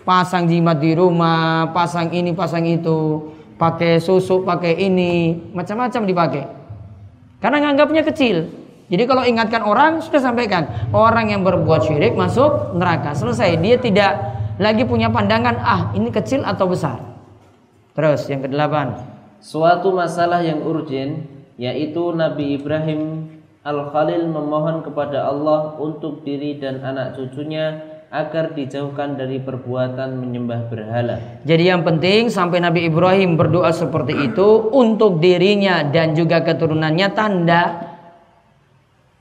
Pasang 0.08 0.48
jimat 0.48 0.80
di 0.80 0.96
rumah 0.96 1.68
pasang 1.76 2.08
ini 2.16 2.32
pasang 2.32 2.64
itu 2.64 3.28
pakai 3.60 4.00
susu 4.00 4.40
pakai 4.48 4.80
ini 4.80 5.36
macam-macam 5.52 6.02
dipakai. 6.08 6.44
Karena 7.44 7.60
nganggapnya 7.60 8.08
kecil 8.08 8.67
jadi 8.88 9.04
kalau 9.04 9.28
ingatkan 9.28 9.68
orang 9.68 10.00
sudah 10.00 10.24
sampaikan. 10.24 10.64
Orang 10.96 11.28
yang 11.28 11.44
berbuat 11.44 11.84
syirik 11.84 12.16
masuk 12.16 12.72
neraka. 12.72 13.12
Selesai. 13.12 13.60
Dia 13.60 13.76
tidak 13.76 14.16
lagi 14.58 14.88
punya 14.88 15.12
pandangan 15.12 15.60
ah 15.60 15.82
ini 15.92 16.08
kecil 16.08 16.48
atau 16.48 16.72
besar? 16.72 17.04
Terus 17.92 18.24
yang 18.32 18.40
kedelapan. 18.40 18.96
Suatu 19.44 19.92
masalah 19.92 20.40
yang 20.40 20.64
urgen 20.64 21.28
yaitu 21.60 22.16
Nabi 22.16 22.56
Ibrahim 22.56 23.28
Al-Khalil 23.68 24.32
memohon 24.32 24.80
kepada 24.88 25.28
Allah 25.28 25.76
untuk 25.76 26.24
diri 26.24 26.56
dan 26.56 26.80
anak 26.80 27.20
cucunya 27.20 27.84
agar 28.08 28.56
dijauhkan 28.56 29.20
dari 29.20 29.44
perbuatan 29.44 30.16
menyembah 30.16 30.72
berhala. 30.72 31.20
Jadi 31.44 31.68
yang 31.68 31.84
penting 31.84 32.32
sampai 32.32 32.64
Nabi 32.64 32.88
Ibrahim 32.88 33.36
berdoa 33.36 33.76
seperti 33.76 34.32
itu 34.32 34.72
untuk 34.72 35.20
dirinya 35.20 35.84
dan 35.84 36.16
juga 36.16 36.40
keturunannya 36.40 37.08
tanda 37.12 37.64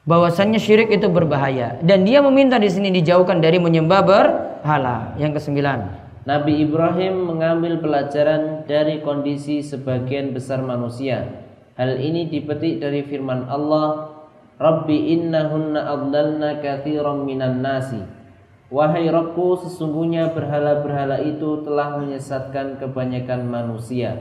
bahwasannya 0.07 0.63
syirik 0.63 0.89
itu 0.95 1.11
berbahaya 1.11 1.77
dan 1.83 2.07
dia 2.07 2.23
meminta 2.23 2.57
di 2.57 2.71
sini 2.71 2.95
dijauhkan 2.95 3.43
dari 3.43 3.59
menyembah 3.59 4.01
berhala. 4.07 5.19
Yang 5.19 5.43
kesembilan. 5.43 6.07
Nabi 6.27 6.63
Ibrahim 6.63 7.27
mengambil 7.27 7.79
pelajaran 7.79 8.67
dari 8.67 8.99
kondisi 9.03 9.63
sebagian 9.63 10.35
besar 10.35 10.59
manusia 10.59 11.47
Hal 11.77 12.01
ini 12.01 12.25
dipetik 12.33 12.81
dari 12.81 13.05
firman 13.05 13.53
Allah, 13.53 14.09
Rabbi 14.57 15.13
innahunna 15.13 15.85
adlalna 15.85 16.57
kathiran 16.65 17.29
minan 17.29 17.61
nasi. 17.61 18.01
Wahai 18.73 19.13
Rabbku, 19.13 19.61
sesungguhnya 19.61 20.33
berhala-berhala 20.33 21.21
itu 21.21 21.61
telah 21.69 22.01
menyesatkan 22.01 22.81
kebanyakan 22.81 23.45
manusia. 23.45 24.17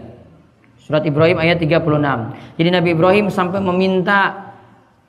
Surat 0.76 1.08
Ibrahim 1.08 1.40
ayat 1.40 1.64
36. 1.64 1.80
Jadi 2.60 2.70
Nabi 2.76 2.90
Ibrahim 2.92 3.32
sampai 3.32 3.64
meminta 3.64 4.45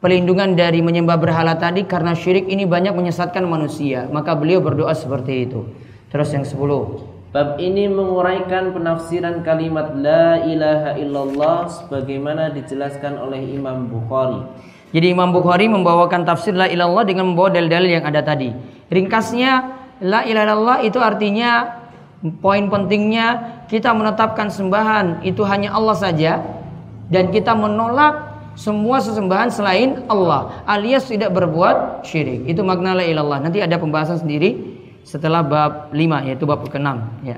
pelindungan 0.00 0.52
dari 0.54 0.84
menyembah 0.84 1.16
berhala 1.16 1.56
tadi 1.56 1.88
karena 1.88 2.12
syirik 2.12 2.46
ini 2.48 2.68
banyak 2.68 2.92
menyesatkan 2.92 3.44
manusia. 3.48 4.08
Maka 4.12 4.36
beliau 4.36 4.60
berdoa 4.60 4.92
seperti 4.92 5.48
itu. 5.48 5.64
Terus 6.12 6.32
yang 6.32 6.44
10. 6.44 7.16
Bab 7.36 7.60
ini 7.60 7.84
menguraikan 7.84 8.72
penafsiran 8.72 9.44
kalimat 9.44 9.92
La 9.98 10.40
ilaha 10.40 10.96
illallah 10.96 11.68
sebagaimana 11.68 12.48
dijelaskan 12.54 13.20
oleh 13.20 13.44
Imam 13.52 13.92
Bukhari. 13.92 14.40
Jadi 14.96 15.12
Imam 15.12 15.34
Bukhari 15.34 15.68
membawakan 15.68 16.24
tafsir 16.24 16.56
La 16.56 16.64
ilallah 16.64 17.04
dengan 17.04 17.28
membawa 17.28 17.52
dalil-dalil 17.52 18.00
yang 18.00 18.06
ada 18.08 18.24
tadi. 18.24 18.56
Ringkasnya 18.88 19.52
La 20.00 20.24
ilaha 20.24 20.44
illallah 20.48 20.78
itu 20.88 20.96
artinya 20.96 21.84
poin 22.40 22.72
pentingnya 22.72 23.60
kita 23.68 23.92
menetapkan 23.92 24.48
sembahan 24.48 25.20
itu 25.26 25.44
hanya 25.44 25.76
Allah 25.76 25.96
saja 25.98 26.40
dan 27.12 27.28
kita 27.28 27.52
menolak 27.52 28.25
semua 28.56 29.04
sesembahan 29.04 29.52
selain 29.52 30.08
Allah 30.08 30.64
alias 30.64 31.06
tidak 31.12 31.36
berbuat 31.36 32.08
syirik. 32.08 32.48
Itu 32.48 32.64
makna 32.64 32.96
la 32.96 33.04
ilallah. 33.04 33.44
Nanti 33.44 33.60
ada 33.60 33.76
pembahasan 33.76 34.24
sendiri 34.24 34.80
setelah 35.04 35.44
bab 35.44 35.92
5 35.92 36.26
yaitu 36.26 36.48
bab 36.48 36.64
ke-6 36.64 36.88
ya. 37.22 37.36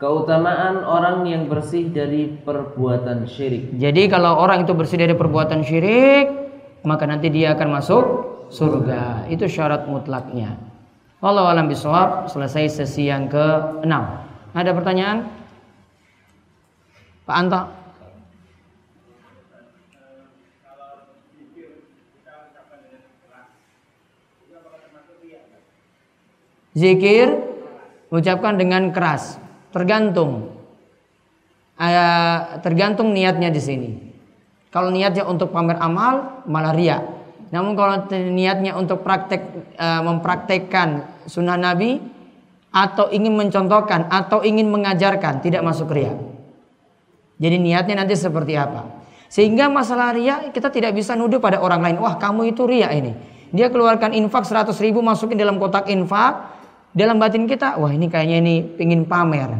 Keutamaan 0.00 0.82
orang 0.82 1.28
yang 1.28 1.46
bersih 1.46 1.92
dari 1.92 2.26
perbuatan 2.26 3.28
syirik. 3.30 3.76
Jadi 3.78 4.10
kalau 4.10 4.40
orang 4.40 4.66
itu 4.66 4.74
bersih 4.74 4.98
dari 4.98 5.14
perbuatan 5.14 5.62
syirik, 5.62 6.26
maka 6.82 7.04
nanti 7.06 7.30
dia 7.30 7.54
akan 7.54 7.68
masuk 7.70 8.04
surga. 8.50 9.30
Itu 9.30 9.46
syarat 9.46 9.86
mutlaknya. 9.86 10.58
Allah 11.24 11.48
alam 11.48 11.72
bisawab, 11.72 12.28
selesai 12.28 12.84
sesi 12.84 13.08
yang 13.08 13.32
ke-6. 13.32 13.94
Ada 14.52 14.70
pertanyaan? 14.76 15.24
Pak 17.24 17.36
Anto? 17.40 17.83
Zikir 26.74 27.30
ucapkan 28.10 28.58
dengan 28.58 28.90
keras, 28.90 29.38
tergantung. 29.70 30.58
Uh, 31.74 32.58
tergantung 32.62 33.14
niatnya 33.14 33.50
di 33.50 33.62
sini. 33.62 33.90
Kalau 34.74 34.90
niatnya 34.90 35.26
untuk 35.26 35.54
pamer 35.54 35.78
amal, 35.78 36.42
malah 36.50 36.74
ria. 36.74 36.98
Namun 37.54 37.78
kalau 37.78 38.10
niatnya 38.10 38.74
untuk 38.74 39.06
praktek 39.06 39.42
uh, 39.78 40.02
mempraktekkan 40.02 41.22
sunnah 41.30 41.54
Nabi 41.54 42.02
atau 42.74 43.06
ingin 43.14 43.38
mencontohkan 43.38 44.10
atau 44.10 44.42
ingin 44.42 44.66
mengajarkan, 44.66 45.38
tidak 45.38 45.62
masuk 45.62 45.94
ria. 45.94 46.10
Jadi 47.38 47.56
niatnya 47.58 48.02
nanti 48.02 48.18
seperti 48.18 48.58
apa? 48.58 49.02
Sehingga 49.30 49.66
masalah 49.66 50.14
ria 50.14 50.50
kita 50.50 50.70
tidak 50.70 50.94
bisa 50.94 51.14
nuduh 51.18 51.42
pada 51.42 51.58
orang 51.58 51.82
lain. 51.82 51.96
Wah 52.02 52.18
kamu 52.18 52.54
itu 52.54 52.66
ria 52.66 52.90
ini. 52.94 53.14
Dia 53.54 53.70
keluarkan 53.70 54.14
infak 54.14 54.46
100 54.46 54.74
ribu 54.82 55.02
masukin 55.02 55.38
dalam 55.38 55.58
kotak 55.62 55.86
infak 55.90 56.53
dalam 56.94 57.18
batin 57.18 57.50
kita, 57.50 57.74
wah 57.82 57.90
ini 57.90 58.06
kayaknya 58.06 58.38
ini 58.38 58.54
pingin 58.62 59.02
pamer. 59.02 59.50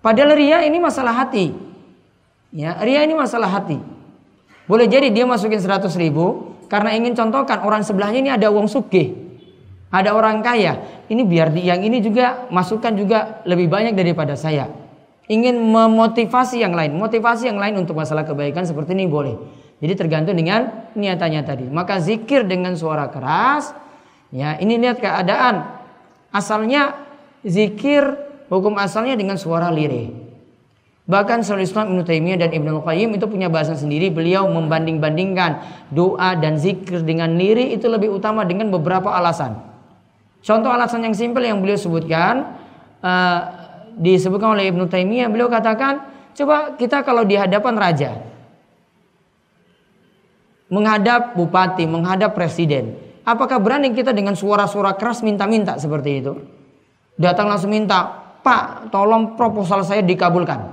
Padahal 0.00 0.32
ria 0.40 0.64
ini 0.64 0.80
masalah 0.80 1.12
hati. 1.12 1.52
Ya, 2.48 2.80
ria 2.80 3.04
ini 3.04 3.12
masalah 3.12 3.52
hati. 3.52 3.76
Boleh 4.64 4.88
jadi 4.88 5.12
dia 5.12 5.28
masukin 5.28 5.60
100 5.60 5.84
ribu 6.00 6.56
karena 6.72 6.96
ingin 6.96 7.12
contohkan 7.12 7.60
orang 7.60 7.84
sebelahnya 7.84 8.20
ini 8.24 8.30
ada 8.32 8.48
uang 8.48 8.72
suge. 8.72 9.12
Ada 9.92 10.16
orang 10.16 10.40
kaya. 10.40 11.04
Ini 11.08 11.24
biar 11.24 11.52
di, 11.52 11.64
yang 11.68 11.80
ini 11.80 12.00
juga 12.00 12.48
masukkan 12.52 12.92
juga 12.92 13.40
lebih 13.44 13.68
banyak 13.68 13.92
daripada 13.92 14.36
saya. 14.36 14.68
Ingin 15.28 15.60
memotivasi 15.60 16.60
yang 16.60 16.72
lain. 16.72 16.96
Motivasi 16.96 17.52
yang 17.52 17.60
lain 17.60 17.76
untuk 17.76 17.96
masalah 17.96 18.24
kebaikan 18.24 18.64
seperti 18.64 18.96
ini 18.96 19.08
boleh. 19.08 19.36
Jadi 19.80 19.92
tergantung 19.96 20.36
dengan 20.36 20.92
niatannya 20.92 21.40
tadi. 21.44 21.64
Maka 21.68 22.00
zikir 22.00 22.44
dengan 22.44 22.76
suara 22.76 23.08
keras. 23.08 23.72
Ya, 24.28 24.60
ini 24.60 24.76
lihat 24.76 25.00
keadaan 25.00 25.77
asalnya 26.34 26.96
zikir 27.44 28.04
hukum 28.48 28.76
asalnya 28.80 29.14
dengan 29.14 29.36
suara 29.36 29.68
lirih. 29.68 30.28
Bahkan 31.08 31.40
Syaikhul 31.40 31.64
Islam 31.64 31.84
Ibnu 31.96 32.02
Taimiyah 32.04 32.36
dan 32.36 32.50
Ibnu 32.52 32.84
Qayyim 32.84 33.16
itu 33.16 33.24
punya 33.24 33.48
bahasa 33.48 33.72
sendiri. 33.72 34.12
Beliau 34.12 34.44
membanding-bandingkan 34.52 35.64
doa 35.88 36.36
dan 36.36 36.60
zikir 36.60 37.00
dengan 37.00 37.32
lirih 37.32 37.72
itu 37.72 37.88
lebih 37.88 38.12
utama 38.12 38.44
dengan 38.44 38.68
beberapa 38.68 39.08
alasan. 39.08 39.56
Contoh 40.44 40.68
alasan 40.68 41.08
yang 41.08 41.16
simpel 41.16 41.48
yang 41.48 41.64
beliau 41.64 41.80
sebutkan 41.80 42.60
uh, 43.00 43.40
disebutkan 43.96 44.52
oleh 44.52 44.68
Ibnu 44.68 44.84
Taimiyah. 44.84 45.32
Beliau 45.32 45.48
katakan, 45.48 46.04
coba 46.36 46.76
kita 46.76 47.00
kalau 47.00 47.24
di 47.24 47.40
hadapan 47.40 47.74
raja, 47.80 48.10
menghadap 50.68 51.32
bupati, 51.40 51.88
menghadap 51.88 52.36
presiden, 52.36 53.00
Apakah 53.28 53.60
berani 53.60 53.92
kita 53.92 54.16
dengan 54.16 54.32
suara-suara 54.32 54.96
keras 54.96 55.20
minta-minta 55.20 55.76
seperti 55.76 56.24
itu? 56.24 56.32
Datang 57.20 57.52
langsung 57.52 57.68
minta, 57.68 58.08
Pak, 58.40 58.88
tolong 58.88 59.36
proposal 59.36 59.84
saya 59.84 60.00
dikabulkan. 60.00 60.64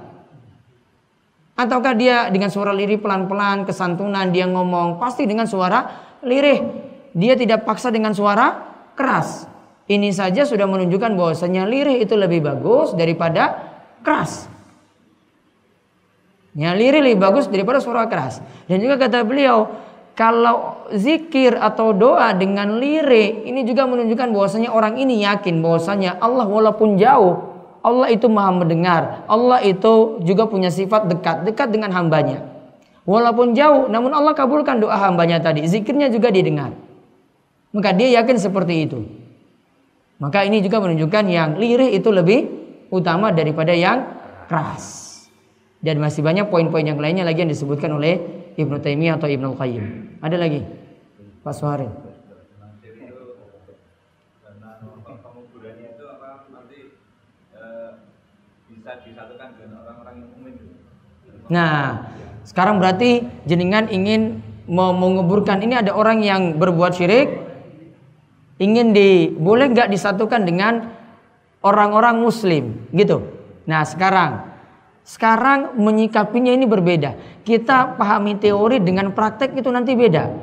Ataukah 1.59 1.91
dia 1.99 2.31
dengan 2.31 2.47
suara 2.47 2.71
lirih 2.71 2.95
pelan-pelan, 3.03 3.67
kesantunan, 3.67 4.31
dia 4.31 4.47
ngomong 4.47 5.03
pasti 5.03 5.27
dengan 5.27 5.51
suara 5.51 5.83
lirih. 6.23 6.63
Dia 7.11 7.35
tidak 7.35 7.67
paksa 7.67 7.91
dengan 7.91 8.15
suara 8.15 8.55
keras. 8.95 9.51
Ini 9.91 10.15
saja 10.15 10.47
sudah 10.47 10.63
menunjukkan 10.63 11.11
bahwasanya 11.11 11.67
lirih 11.67 11.99
itu 11.99 12.15
lebih 12.15 12.39
bagus 12.39 12.95
daripada 12.95 13.75
keras. 13.99 14.47
Ya, 16.55 16.71
lirih 16.71 17.03
lebih 17.03 17.19
bagus 17.19 17.51
daripada 17.51 17.83
suara 17.83 18.07
keras. 18.07 18.39
Dan 18.71 18.79
juga 18.79 18.95
kata 18.95 19.27
beliau, 19.27 19.75
kalau 20.15 20.87
zikir 20.95 21.59
atau 21.59 21.91
doa 21.91 22.31
dengan 22.33 22.79
lirik 22.79 23.45
ini 23.45 23.67
juga 23.67 23.85
menunjukkan 23.85 24.31
bahwasanya 24.31 24.71
orang 24.71 24.95
ini 24.97 25.21
yakin 25.27 25.59
bahwasanya 25.59 26.17
Allah 26.23 26.47
walaupun 26.47 26.95
jauh 26.95 27.53
Allah 27.85 28.09
itu 28.09 28.25
maha 28.31 28.55
mendengar 28.55 29.27
Allah 29.29 29.61
itu 29.61 30.23
juga 30.23 30.47
punya 30.47 30.71
sifat 30.71 31.11
dekat 31.11 31.45
dekat 31.45 31.69
dengan 31.69 31.91
hambanya 31.91 32.55
Walaupun 33.05 33.53
jauh, 33.53 33.85
namun 33.85 34.09
Allah 34.17 34.33
kabulkan 34.33 34.81
doa 34.81 34.97
hambanya 34.97 35.37
tadi. 35.37 35.61
Zikirnya 35.69 36.09
juga 36.09 36.33
didengar. 36.33 36.73
Maka 37.69 37.93
dia 37.93 38.17
yakin 38.21 38.37
seperti 38.41 38.89
itu. 38.89 39.05
Maka 40.17 40.41
ini 40.41 40.65
juga 40.65 40.81
menunjukkan 40.81 41.25
yang 41.29 41.49
lirih 41.61 41.93
itu 41.93 42.09
lebih 42.09 42.49
utama 42.89 43.29
daripada 43.29 43.77
yang 43.77 44.09
keras. 44.49 45.13
Dan 45.85 46.01
masih 46.01 46.25
banyak 46.25 46.49
poin-poin 46.49 46.81
yang 46.81 46.97
lainnya 46.97 47.21
lagi 47.21 47.45
yang 47.45 47.51
disebutkan 47.53 47.93
oleh 47.93 48.17
Ibnu 48.55 48.79
Taimiyah 48.79 49.19
atau 49.19 49.27
Ibnu 49.27 49.55
Qayyim. 49.59 49.85
Ada 50.23 50.37
lagi? 50.39 50.63
Pak 51.43 51.53
Suharin. 51.53 51.91
Nah, 61.45 62.01
sekarang 62.41 62.81
berarti 62.81 63.21
jenengan 63.45 63.85
ingin 63.85 64.41
menguburkan 64.65 65.61
ini 65.61 65.77
ada 65.77 65.93
orang 65.93 66.25
yang 66.25 66.57
berbuat 66.57 66.97
syirik 66.97 67.29
ingin 68.57 68.97
di 68.97 69.29
boleh 69.29 69.69
nggak 69.69 69.93
disatukan 69.93 70.41
dengan 70.41 70.89
orang-orang 71.61 72.17
muslim 72.23 72.89
gitu. 72.93 73.21
Nah, 73.69 73.85
sekarang 73.85 74.54
sekarang 75.05 75.77
menyikapinya 75.77 76.49
ini 76.49 76.65
berbeda. 76.65 77.13
Kita 77.45 77.93
pahami 77.93 78.41
teori 78.41 78.81
dengan 78.81 79.13
praktek 79.13 79.53
itu 79.53 79.69
nanti 79.69 79.93
beda. 79.93 80.33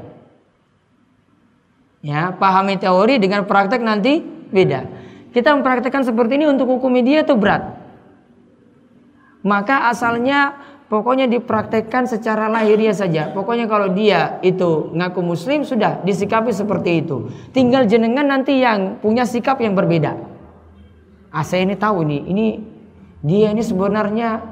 Ya, 2.02 2.30
pahami 2.30 2.78
teori 2.78 3.18
dengan 3.18 3.42
praktek 3.42 3.82
nanti 3.82 4.22
beda. 4.54 4.86
Kita 5.34 5.58
mempraktekkan 5.58 6.06
seperti 6.06 6.38
ini 6.38 6.46
untuk 6.46 6.70
hukum 6.70 6.94
media 6.94 7.26
itu 7.26 7.34
berat. 7.34 7.74
Maka 9.42 9.90
asalnya 9.90 10.54
pokoknya 10.86 11.26
dipraktekkan 11.26 12.06
secara 12.06 12.46
lahiriah 12.46 12.94
saja. 12.94 13.34
Pokoknya 13.34 13.66
kalau 13.66 13.90
dia 13.90 14.38
itu 14.46 14.94
ngaku 14.94 15.26
muslim 15.26 15.66
sudah 15.66 15.98
disikapi 16.06 16.54
seperti 16.54 17.02
itu. 17.02 17.34
Tinggal 17.50 17.90
jenengan 17.90 18.30
nanti 18.30 18.62
yang 18.62 19.02
punya 19.02 19.26
sikap 19.26 19.58
yang 19.58 19.74
berbeda. 19.74 20.14
Ah 21.34 21.42
saya 21.42 21.66
ini 21.66 21.74
tahu 21.74 22.06
nih, 22.06 22.22
ini 22.28 22.46
dia 23.22 23.54
ini 23.54 23.62
sebenarnya 23.62 24.42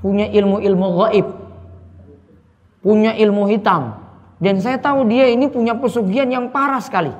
punya 0.00 0.28
ilmu-ilmu 0.32 0.86
gaib. 1.04 1.26
Punya 2.80 3.12
ilmu 3.16 3.48
hitam. 3.48 4.00
Dan 4.40 4.60
saya 4.60 4.76
tahu 4.80 5.08
dia 5.08 5.28
ini 5.28 5.48
punya 5.48 5.76
pesugihan 5.76 6.28
yang 6.28 6.52
parah 6.52 6.80
sekali. 6.80 7.12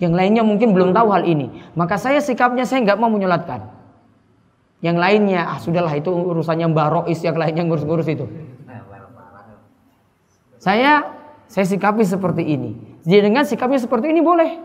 Yang 0.00 0.12
lainnya 0.12 0.42
mungkin 0.44 0.76
belum 0.76 0.92
tahu 0.92 1.08
hal 1.12 1.24
ini. 1.24 1.48
Maka 1.72 1.96
saya 1.96 2.20
sikapnya 2.20 2.68
saya 2.68 2.84
nggak 2.84 2.98
mau 3.00 3.08
menyolatkan. 3.08 3.72
Yang 4.84 4.96
lainnya, 5.00 5.48
ah 5.48 5.56
sudahlah 5.56 5.96
itu 5.96 6.12
urusannya 6.12 6.68
Mbak 6.68 6.88
Rois 6.92 7.20
yang 7.24 7.40
lainnya 7.40 7.64
ngurus-ngurus 7.64 8.04
itu. 8.12 8.28
Saya 10.60 11.08
saya 11.48 11.64
sikapi 11.68 12.04
seperti 12.04 12.44
ini. 12.44 12.76
Jadi 13.04 13.20
dengan 13.32 13.44
sikapnya 13.48 13.80
seperti 13.80 14.12
ini 14.12 14.20
boleh. 14.20 14.60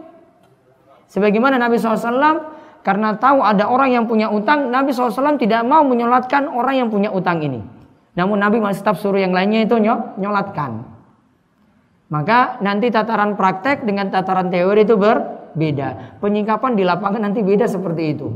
Sebagaimana 1.12 1.60
Nabi 1.60 1.80
SAW 1.80 2.59
karena 2.80 3.16
tahu 3.20 3.44
ada 3.44 3.68
orang 3.68 3.92
yang 3.92 4.06
punya 4.08 4.32
utang, 4.32 4.72
Nabi 4.72 4.96
SAW 4.96 5.36
tidak 5.36 5.68
mau 5.68 5.84
menyolatkan 5.84 6.48
orang 6.48 6.86
yang 6.86 6.88
punya 6.88 7.12
utang 7.12 7.44
ini. 7.44 7.60
Namun 8.16 8.40
Nabi 8.40 8.64
masih 8.64 8.82
tetap 8.82 8.98
suruh 8.98 9.20
yang 9.20 9.36
lainnya 9.36 9.68
itu 9.68 9.76
nyolatkan. 10.20 10.88
Maka 12.10 12.58
nanti 12.64 12.90
tataran 12.90 13.38
praktek 13.38 13.86
dengan 13.86 14.10
tataran 14.10 14.50
teori 14.50 14.82
itu 14.82 14.98
berbeda. 14.98 16.18
Penyingkapan 16.18 16.74
di 16.74 16.84
lapangan 16.88 17.22
nanti 17.30 17.46
beda 17.46 17.70
seperti 17.70 18.04
itu. 18.18 18.28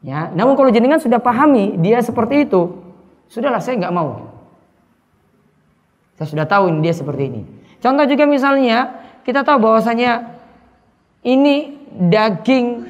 Ya, 0.00 0.30
namun 0.30 0.54
kalau 0.54 0.70
jenengan 0.70 1.02
sudah 1.02 1.18
pahami 1.18 1.74
dia 1.82 1.98
seperti 2.00 2.46
itu, 2.46 2.70
sudahlah 3.26 3.58
saya 3.58 3.82
nggak 3.82 3.94
mau. 3.94 4.30
Saya 6.16 6.26
sudah 6.30 6.46
tahu 6.46 6.70
ini 6.70 6.86
dia 6.86 6.94
seperti 6.94 7.22
ini. 7.30 7.42
Contoh 7.82 8.06
juga 8.06 8.24
misalnya 8.26 8.94
kita 9.26 9.42
tahu 9.42 9.58
bahwasanya 9.60 10.37
ini 11.22 11.74
daging 12.10 12.86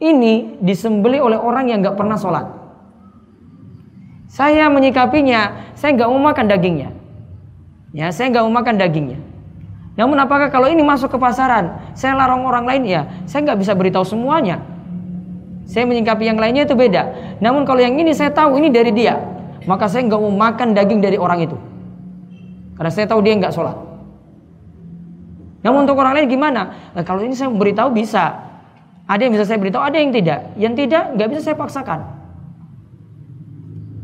ini 0.00 0.56
disembeli 0.64 1.20
oleh 1.20 1.36
orang 1.36 1.68
yang 1.68 1.84
nggak 1.84 1.94
pernah 1.94 2.16
sholat. 2.16 2.46
Saya 4.30 4.70
menyikapinya, 4.70 5.74
saya 5.74 5.94
nggak 5.98 6.08
mau 6.08 6.22
makan 6.30 6.46
dagingnya. 6.46 6.90
Ya, 7.90 8.14
saya 8.14 8.30
nggak 8.30 8.44
mau 8.46 8.54
makan 8.62 8.78
dagingnya. 8.78 9.18
Namun 9.98 10.16
apakah 10.22 10.48
kalau 10.48 10.70
ini 10.70 10.80
masuk 10.86 11.10
ke 11.10 11.18
pasaran, 11.18 11.92
saya 11.98 12.14
larang 12.14 12.46
orang 12.46 12.64
lain 12.64 12.82
ya, 12.86 13.02
saya 13.26 13.42
nggak 13.44 13.58
bisa 13.58 13.74
beritahu 13.74 14.06
semuanya. 14.06 14.62
Saya 15.66 15.84
menyingkapi 15.84 16.24
yang 16.24 16.38
lainnya 16.38 16.64
itu 16.64 16.78
beda. 16.78 17.36
Namun 17.42 17.66
kalau 17.66 17.82
yang 17.82 17.98
ini 17.98 18.14
saya 18.14 18.30
tahu 18.30 18.56
ini 18.56 18.70
dari 18.70 18.94
dia, 18.94 19.18
maka 19.66 19.90
saya 19.90 20.06
nggak 20.06 20.20
mau 20.22 20.32
makan 20.32 20.72
daging 20.72 21.02
dari 21.02 21.18
orang 21.18 21.44
itu. 21.44 21.58
Karena 22.78 22.90
saya 22.94 23.10
tahu 23.10 23.20
dia 23.20 23.34
nggak 23.36 23.52
sholat. 23.52 23.89
Namun 25.60 25.84
untuk 25.84 26.00
orang 26.00 26.16
lain 26.16 26.28
gimana? 26.28 26.92
Nah, 26.96 27.02
kalau 27.04 27.20
ini 27.20 27.36
saya 27.36 27.52
beritahu 27.52 27.92
bisa. 27.92 28.48
Ada 29.10 29.26
yang 29.26 29.32
bisa 29.34 29.44
saya 29.44 29.58
beritahu, 29.58 29.82
ada 29.82 29.98
yang 29.98 30.14
tidak. 30.14 30.40
Yang 30.56 30.74
tidak 30.86 31.04
nggak 31.18 31.28
bisa 31.34 31.40
saya 31.50 31.56
paksakan. 31.58 32.00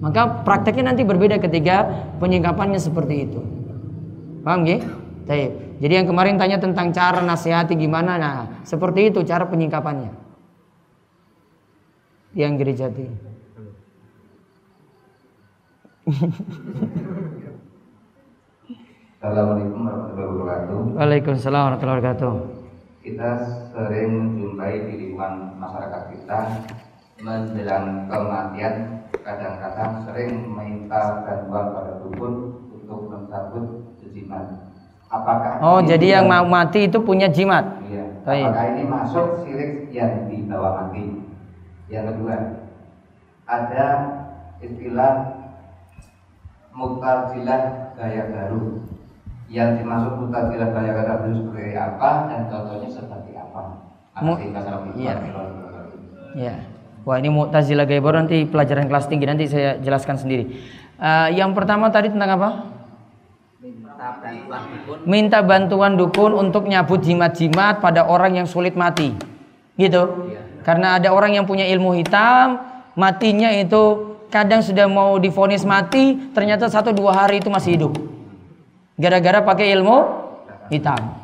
Maka 0.02 0.44
prakteknya 0.44 0.92
nanti 0.92 1.02
berbeda 1.06 1.40
ketika 1.40 1.88
penyingkapannya 2.20 2.76
seperti 2.76 3.24
itu. 3.24 3.40
Paham 4.44 4.68
ya? 4.68 4.78
Jadi 5.76 5.92
yang 5.92 6.06
kemarin 6.06 6.38
tanya 6.38 6.62
tentang 6.62 6.94
cara 6.94 7.18
nasihati 7.20 7.74
gimana, 7.74 8.14
nah 8.16 8.36
seperti 8.62 9.10
itu 9.10 9.26
cara 9.26 9.44
penyingkapannya 9.48 10.26
yang 12.36 12.60
gereja 12.60 12.92
Jati. 12.92 13.08
Assalamualaikum 19.26 19.82
warahmatullahi 19.82 20.30
wabarakatuh. 20.30 20.78
Waalaikumsalam 21.02 21.62
warahmatullahi 21.66 21.98
wabarakatuh. 21.98 22.32
Kita 23.02 23.30
sering 23.74 24.10
menjumpai 24.14 24.74
di 24.86 24.92
lingkungan 25.02 25.34
masyarakat 25.58 26.02
kita 26.14 26.38
menjelang 27.26 28.06
kematian 28.06 28.74
kadang-kadang 29.26 30.06
sering 30.06 30.30
meminta 30.46 31.26
bantuan 31.26 31.74
pada 31.74 31.92
dukun 32.06 32.34
untuk 32.70 33.10
mencabut 33.10 33.66
jimat. 34.14 34.46
Apakah 35.10 35.58
Oh, 35.58 35.82
jadi 35.82 36.22
yang 36.22 36.30
mau 36.30 36.46
mati 36.46 36.86
itu 36.86 37.02
punya 37.02 37.26
jimat? 37.26 37.66
Iya. 37.90 38.06
Apakah 38.22 38.64
ini 38.78 38.82
masuk 38.86 39.42
sirik 39.42 39.90
yang 39.90 40.30
dibawa 40.30 40.86
mati? 40.86 41.02
Yang 41.90 42.14
kedua, 42.14 42.62
ada 43.42 43.86
istilah 44.62 45.14
mutazilah 46.70 47.90
gaya 47.98 48.22
baru. 48.30 48.86
Yang 49.46 49.82
dimaksud 49.82 50.12
mutazilah 50.26 50.68
gaya 50.74 50.92
baru 50.98 51.30
seperti 51.38 51.72
apa 51.78 52.10
dan 52.26 52.40
contohnya 52.50 52.88
seperti 52.90 53.30
apa? 53.38 53.60
Iya. 54.98 55.14
Iya. 56.34 56.54
Wah 57.06 57.16
ini 57.22 57.30
mutazilah 57.30 57.86
gaya 57.86 58.02
baru 58.02 58.26
nanti 58.26 58.42
pelajaran 58.42 58.90
kelas 58.90 59.06
tinggi 59.06 59.26
nanti 59.30 59.46
saya 59.46 59.78
jelaskan 59.78 60.18
sendiri. 60.18 60.50
Uh, 60.98 61.30
yang 61.30 61.54
pertama 61.54 61.86
tadi 61.94 62.10
tentang 62.10 62.34
apa? 62.34 62.48
Minta 65.06 65.38
bantuan 65.46 65.94
dukun 65.94 66.34
untuk 66.34 66.66
nyabut 66.66 66.98
jimat-jimat 67.06 67.78
pada 67.78 68.02
orang 68.10 68.42
yang 68.42 68.46
sulit 68.50 68.74
mati. 68.74 69.14
Gitu. 69.78 70.02
Iya. 70.32 70.42
Karena 70.66 70.98
ada 70.98 71.14
orang 71.14 71.38
yang 71.38 71.46
punya 71.46 71.62
ilmu 71.70 71.94
hitam, 71.94 72.58
matinya 72.98 73.54
itu 73.54 74.16
kadang 74.26 74.58
sudah 74.58 74.90
mau 74.90 75.14
difonis 75.22 75.62
mati, 75.62 76.34
ternyata 76.34 76.66
satu 76.66 76.90
dua 76.90 77.14
hari 77.14 77.38
itu 77.38 77.46
masih 77.46 77.78
hidup. 77.78 78.15
Gara-gara 78.96 79.44
pakai 79.44 79.76
ilmu 79.76 79.96
hitam. 80.72 81.20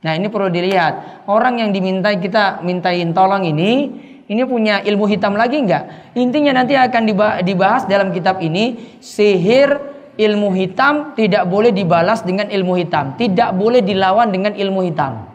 Nah 0.00 0.12
ini 0.16 0.32
perlu 0.32 0.48
dilihat. 0.48 1.24
Orang 1.28 1.60
yang 1.60 1.70
dimintai 1.70 2.16
kita 2.16 2.64
mintain 2.64 3.12
tolong 3.12 3.44
ini, 3.44 3.92
ini 4.24 4.42
punya 4.48 4.80
ilmu 4.80 5.04
hitam 5.04 5.36
lagi 5.36 5.60
enggak? 5.60 6.16
Intinya 6.16 6.56
nanti 6.56 6.72
akan 6.72 7.02
dibahas 7.44 7.84
dalam 7.84 8.08
kitab 8.16 8.40
ini 8.40 8.96
sihir 9.04 9.76
ilmu 10.16 10.52
hitam 10.56 11.12
tidak 11.12 11.44
boleh 11.48 11.72
dibalas 11.72 12.24
dengan 12.24 12.48
ilmu 12.48 12.80
hitam, 12.80 13.16
tidak 13.20 13.52
boleh 13.56 13.84
dilawan 13.84 14.32
dengan 14.32 14.56
ilmu 14.56 14.80
hitam. 14.88 15.28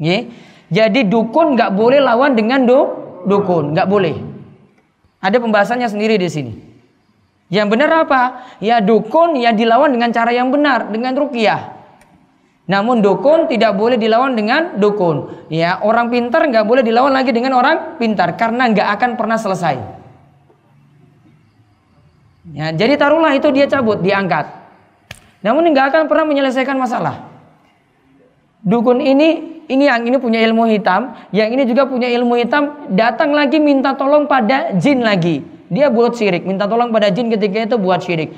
Yeah. 0.00 0.32
Jadi 0.70 1.10
dukun 1.10 1.58
nggak 1.58 1.76
boleh 1.76 1.98
lawan 2.00 2.38
dengan 2.38 2.64
du, 2.64 2.78
dukun, 3.26 3.76
nggak 3.76 3.90
boleh. 3.90 4.16
Ada 5.20 5.36
pembahasannya 5.42 5.90
sendiri 5.90 6.16
di 6.16 6.30
sini. 6.30 6.69
Yang 7.50 7.66
benar 7.74 7.90
apa? 8.06 8.22
Ya 8.62 8.78
dukun 8.78 9.34
ya 9.34 9.50
dilawan 9.50 9.90
dengan 9.90 10.14
cara 10.14 10.30
yang 10.30 10.54
benar, 10.54 10.86
dengan 10.94 11.18
rukiah. 11.18 11.74
Namun 12.70 13.02
dukun 13.02 13.50
tidak 13.50 13.74
boleh 13.74 13.98
dilawan 13.98 14.38
dengan 14.38 14.78
dukun. 14.78 15.50
Ya 15.50 15.82
orang 15.82 16.14
pintar 16.14 16.46
nggak 16.46 16.62
boleh 16.62 16.86
dilawan 16.86 17.10
lagi 17.10 17.34
dengan 17.34 17.58
orang 17.58 17.98
pintar 17.98 18.38
karena 18.38 18.70
nggak 18.70 18.88
akan 18.94 19.10
pernah 19.18 19.34
selesai. 19.34 19.76
Ya, 22.50 22.70
jadi 22.74 22.98
taruhlah 22.98 23.34
itu 23.34 23.50
dia 23.50 23.66
cabut, 23.66 23.98
diangkat. 24.02 24.46
Namun 25.42 25.66
nggak 25.74 25.86
akan 25.90 26.02
pernah 26.06 26.26
menyelesaikan 26.30 26.78
masalah. 26.78 27.26
Dukun 28.62 29.02
ini 29.02 29.62
ini 29.66 29.90
yang 29.90 30.06
ini 30.06 30.18
punya 30.22 30.38
ilmu 30.46 30.70
hitam, 30.70 31.14
yang 31.34 31.50
ini 31.50 31.66
juga 31.66 31.90
punya 31.90 32.06
ilmu 32.10 32.38
hitam, 32.38 32.94
datang 32.94 33.34
lagi 33.34 33.58
minta 33.58 33.98
tolong 33.98 34.30
pada 34.30 34.74
jin 34.78 35.02
lagi. 35.02 35.59
Dia 35.70 35.86
buat 35.86 36.18
syirik, 36.18 36.42
minta 36.42 36.66
tolong 36.66 36.90
pada 36.90 37.14
jin 37.14 37.30
ketika 37.30 37.70
itu 37.70 37.78
buat 37.78 38.02
syirik. 38.02 38.34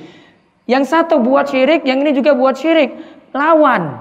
Yang 0.69 0.93
satu 0.93 1.19
buat 1.25 1.49
syirik, 1.49 1.83
yang 1.89 2.05
ini 2.05 2.13
juga 2.13 2.37
buat 2.37 2.61
syirik. 2.61 2.93
Lawan. 3.33 3.97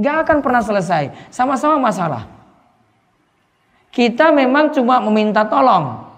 Gak 0.00 0.26
akan 0.26 0.40
pernah 0.40 0.64
selesai. 0.64 1.12
Sama-sama 1.28 1.76
masalah. 1.76 2.24
Kita 3.92 4.32
memang 4.32 4.72
cuma 4.72 5.04
meminta 5.04 5.44
tolong. 5.44 6.08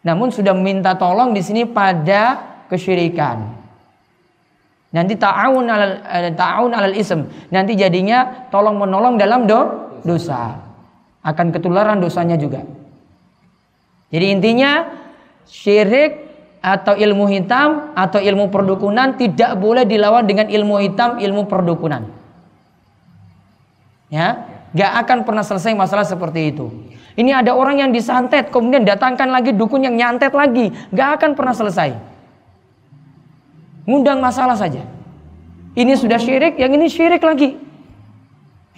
Namun 0.00 0.32
sudah 0.32 0.56
meminta 0.56 0.96
tolong 0.96 1.36
di 1.36 1.44
sini 1.44 1.68
pada 1.68 2.40
kesyirikan. 2.72 3.44
Nanti 4.88 5.20
ta'awun 5.20 5.68
alal 5.68 5.94
eh, 6.00 6.32
ta'awun 6.32 6.72
alal 6.72 6.96
ism. 6.96 7.28
Nanti 7.52 7.76
jadinya 7.76 8.48
tolong 8.48 8.80
menolong 8.80 9.20
dalam 9.20 9.44
do, 9.44 9.60
dosa. 10.00 10.56
Akan 11.20 11.52
ketularan 11.52 12.00
dosanya 12.00 12.40
juga. 12.40 12.64
Jadi 14.08 14.26
intinya 14.32 14.88
syirik 15.48 16.28
atau 16.60 16.94
ilmu 16.94 17.24
hitam 17.32 17.96
atau 17.96 18.20
ilmu 18.20 18.52
perdukunan 18.52 19.16
tidak 19.16 19.56
boleh 19.56 19.88
dilawan 19.88 20.28
dengan 20.28 20.46
ilmu 20.46 20.76
hitam, 20.84 21.16
ilmu 21.18 21.48
perdukunan. 21.48 22.06
Ya, 24.08 24.48
nggak 24.72 24.92
akan 25.04 25.18
pernah 25.24 25.44
selesai 25.44 25.72
masalah 25.76 26.04
seperti 26.04 26.52
itu. 26.52 26.68
Ini 27.18 27.42
ada 27.42 27.56
orang 27.56 27.82
yang 27.82 27.90
disantet, 27.90 28.48
kemudian 28.52 28.86
datangkan 28.86 29.26
lagi 29.28 29.50
dukun 29.50 29.82
yang 29.82 29.98
nyantet 29.98 30.30
lagi, 30.32 30.70
nggak 30.94 31.08
akan 31.18 31.30
pernah 31.34 31.54
selesai. 31.56 31.98
Ngundang 33.88 34.20
masalah 34.20 34.54
saja. 34.54 34.84
Ini 35.72 35.94
sudah 35.96 36.20
syirik, 36.20 36.60
yang 36.60 36.72
ini 36.74 36.86
syirik 36.90 37.24
lagi. 37.24 37.56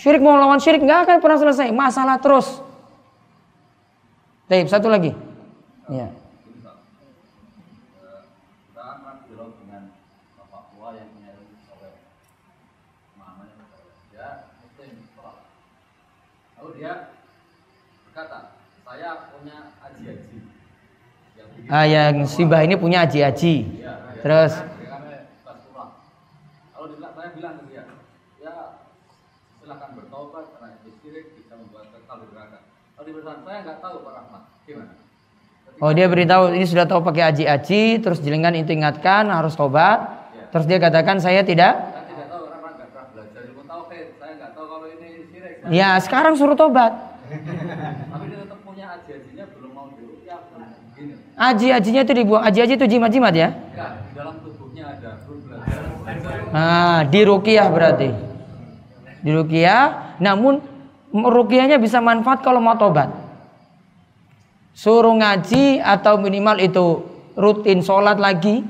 Syirik 0.00 0.24
mau 0.24 0.38
lawan 0.38 0.56
syirik 0.62 0.80
nggak 0.80 1.00
akan 1.04 1.16
pernah 1.20 1.38
selesai, 1.38 1.68
masalah 1.74 2.16
terus. 2.16 2.64
Baik, 4.48 4.66
satu 4.66 4.90
lagi. 4.90 5.12
Ya. 5.86 6.19
Dia 16.80 17.12
berkata, 18.08 18.56
saya 18.88 19.10
punya 19.36 19.76
aji-aji. 19.84 20.38
Ah, 21.68 21.84
yang 21.84 22.24
Simbah 22.24 22.64
ini 22.64 22.80
punya 22.80 23.04
aji-aji. 23.04 23.84
Ya, 23.84 24.00
Terus 24.24 24.56
Kalau 26.72 26.88
saya 26.96 27.36
bilang 27.36 27.60
ke 27.60 27.64
dia, 27.68 27.84
ya 28.40 28.80
silahkan 29.60 29.92
bertobat 29.92 30.56
karena 30.56 30.68
itu 30.80 30.88
syirik 31.04 31.36
bisa 31.36 31.52
membuat 31.60 31.92
kekal 31.92 32.24
di 32.24 32.26
neraka. 32.32 32.58
Kalau 32.96 33.04
diberitahu 33.04 33.44
saya 33.44 33.58
nggak 33.60 33.78
tahu 33.84 33.96
Pak 34.00 34.12
Rahmat, 34.16 34.42
gimana? 34.64 34.92
Oh 35.84 35.92
dia 35.92 36.06
beritahu 36.08 36.56
ini 36.56 36.64
sudah 36.64 36.88
tahu 36.88 37.04
pakai 37.04 37.28
aji-aji, 37.28 38.00
terus 38.00 38.24
jelengan 38.24 38.56
itu 38.56 38.72
ingatkan 38.72 39.28
harus 39.28 39.52
tobat. 39.52 40.32
Terus 40.48 40.64
dia 40.64 40.80
katakan 40.80 41.20
saya 41.20 41.44
tidak. 41.44 41.76
Saya 41.76 42.04
tidak 42.08 42.26
tahu 42.32 42.44
karena 42.48 42.68
nggak 42.72 42.88
pernah 42.88 43.06
belajar 43.12 43.40
ilmu 43.52 43.62
tauhid. 43.68 44.06
Saya 44.16 44.32
nggak 44.40 44.52
tahu 44.56 44.66
kalau 44.66 44.86
ini 44.88 45.08
syirik. 45.28 45.49
Ya 45.68 46.00
sekarang 46.00 46.40
suruh 46.40 46.56
tobat. 46.56 46.96
Tapi 47.28 48.24
dia 48.32 48.38
tetap 48.40 48.58
punya 48.64 48.86
aji-ajinya 48.96 49.44
belum 49.52 49.70
mau 49.76 49.86
dirukyah. 49.92 50.40
Aji-ajinya 51.36 52.00
itu 52.08 52.12
dibuang. 52.16 52.42
Aji-aji 52.48 52.74
itu 52.80 52.86
jimat-jimat 52.88 53.34
ya. 53.36 53.48
ya 53.76 53.86
di 54.00 54.12
dalam 54.16 54.34
tubuhnya 54.40 54.84
ada. 54.96 55.10
Nah, 56.50 56.98
di 57.06 57.20
rukiah 57.22 57.68
berarti. 57.68 58.08
Di 59.20 59.30
rukiah, 59.36 60.16
namun 60.16 60.64
rukiahnya 61.12 61.76
bisa 61.76 62.00
manfaat 62.00 62.40
kalau 62.40 62.58
mau 62.58 62.74
tobat. 62.80 63.12
Suruh 64.72 65.12
ngaji 65.12 65.82
atau 65.84 66.16
minimal 66.16 66.56
itu 66.56 67.04
rutin 67.36 67.84
sholat 67.84 68.16
lagi. 68.16 68.64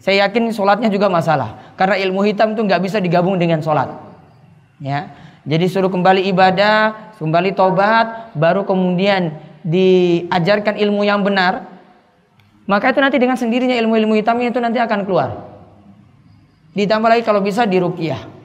Saya 0.00 0.28
yakin 0.28 0.52
sholatnya 0.52 0.92
juga 0.92 1.08
masalah. 1.08 1.74
Karena 1.76 1.96
ilmu 1.96 2.24
hitam 2.24 2.52
itu 2.52 2.60
nggak 2.64 2.80
bisa 2.84 3.00
digabung 3.00 3.40
dengan 3.40 3.60
sholat. 3.64 3.88
Ya, 4.80 5.12
jadi 5.48 5.64
suruh 5.72 5.88
kembali 5.88 6.28
ibadah, 6.28 7.16
kembali 7.16 7.56
tobat, 7.56 8.36
baru 8.36 8.68
kemudian 8.68 9.40
diajarkan 9.64 10.76
ilmu 10.76 11.04
yang 11.08 11.24
benar. 11.24 11.64
Maka 12.68 12.92
itu 12.92 13.00
nanti 13.00 13.16
dengan 13.16 13.40
sendirinya 13.40 13.74
ilmu-ilmu 13.74 14.14
hitamnya 14.20 14.52
itu 14.52 14.60
nanti 14.60 14.78
akan 14.78 15.08
keluar. 15.08 15.48
Ditambah 16.76 17.08
lagi 17.08 17.22
kalau 17.24 17.40
bisa 17.42 17.64
di 17.64 17.80
ruqyah. 17.80 18.38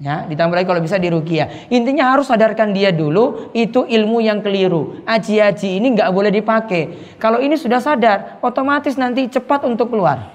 Ya, 0.00 0.24
ditambah 0.24 0.56
lagi 0.56 0.66
kalau 0.66 0.80
bisa 0.80 0.96
di 0.96 1.12
ruqyah. 1.12 1.68
Intinya 1.68 2.16
harus 2.16 2.32
sadarkan 2.32 2.72
dia 2.72 2.90
dulu 2.90 3.52
itu 3.52 3.84
ilmu 3.84 4.24
yang 4.24 4.40
keliru. 4.40 5.04
Aji-aji 5.04 5.76
ini 5.76 5.94
nggak 5.94 6.10
boleh 6.10 6.32
dipakai. 6.32 7.14
Kalau 7.20 7.38
ini 7.38 7.60
sudah 7.60 7.78
sadar, 7.78 8.40
otomatis 8.40 8.96
nanti 8.96 9.28
cepat 9.28 9.68
untuk 9.68 9.92
keluar. 9.92 10.32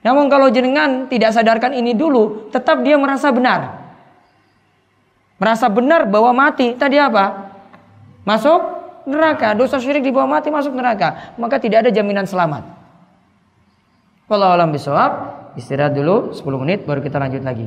Namun 0.00 0.30
kalau 0.32 0.48
jenengan 0.48 1.10
tidak 1.10 1.34
sadarkan 1.34 1.74
ini 1.76 1.92
dulu, 1.92 2.48
tetap 2.54 2.80
dia 2.86 2.96
merasa 2.96 3.28
benar. 3.34 3.79
Merasa 5.40 5.72
benar 5.72 6.04
bahwa 6.04 6.36
mati. 6.36 6.76
Tadi 6.76 7.00
apa? 7.00 7.50
Masuk 8.28 8.60
neraka. 9.08 9.56
Dosa 9.56 9.80
syirik 9.80 10.04
di 10.04 10.12
bawah 10.12 10.28
mati 10.28 10.52
masuk 10.52 10.76
neraka. 10.76 11.34
Maka 11.40 11.56
tidak 11.56 11.88
ada 11.88 11.90
jaminan 11.90 12.28
selamat. 12.28 12.62
Wallahu 14.28 14.52
alam 14.54 14.70
bisawab. 14.70 15.12
Istirahat 15.58 15.96
dulu 15.96 16.36
10 16.36 16.62
menit 16.62 16.86
baru 16.86 17.02
kita 17.02 17.18
lanjut 17.18 17.42
lagi. 17.42 17.66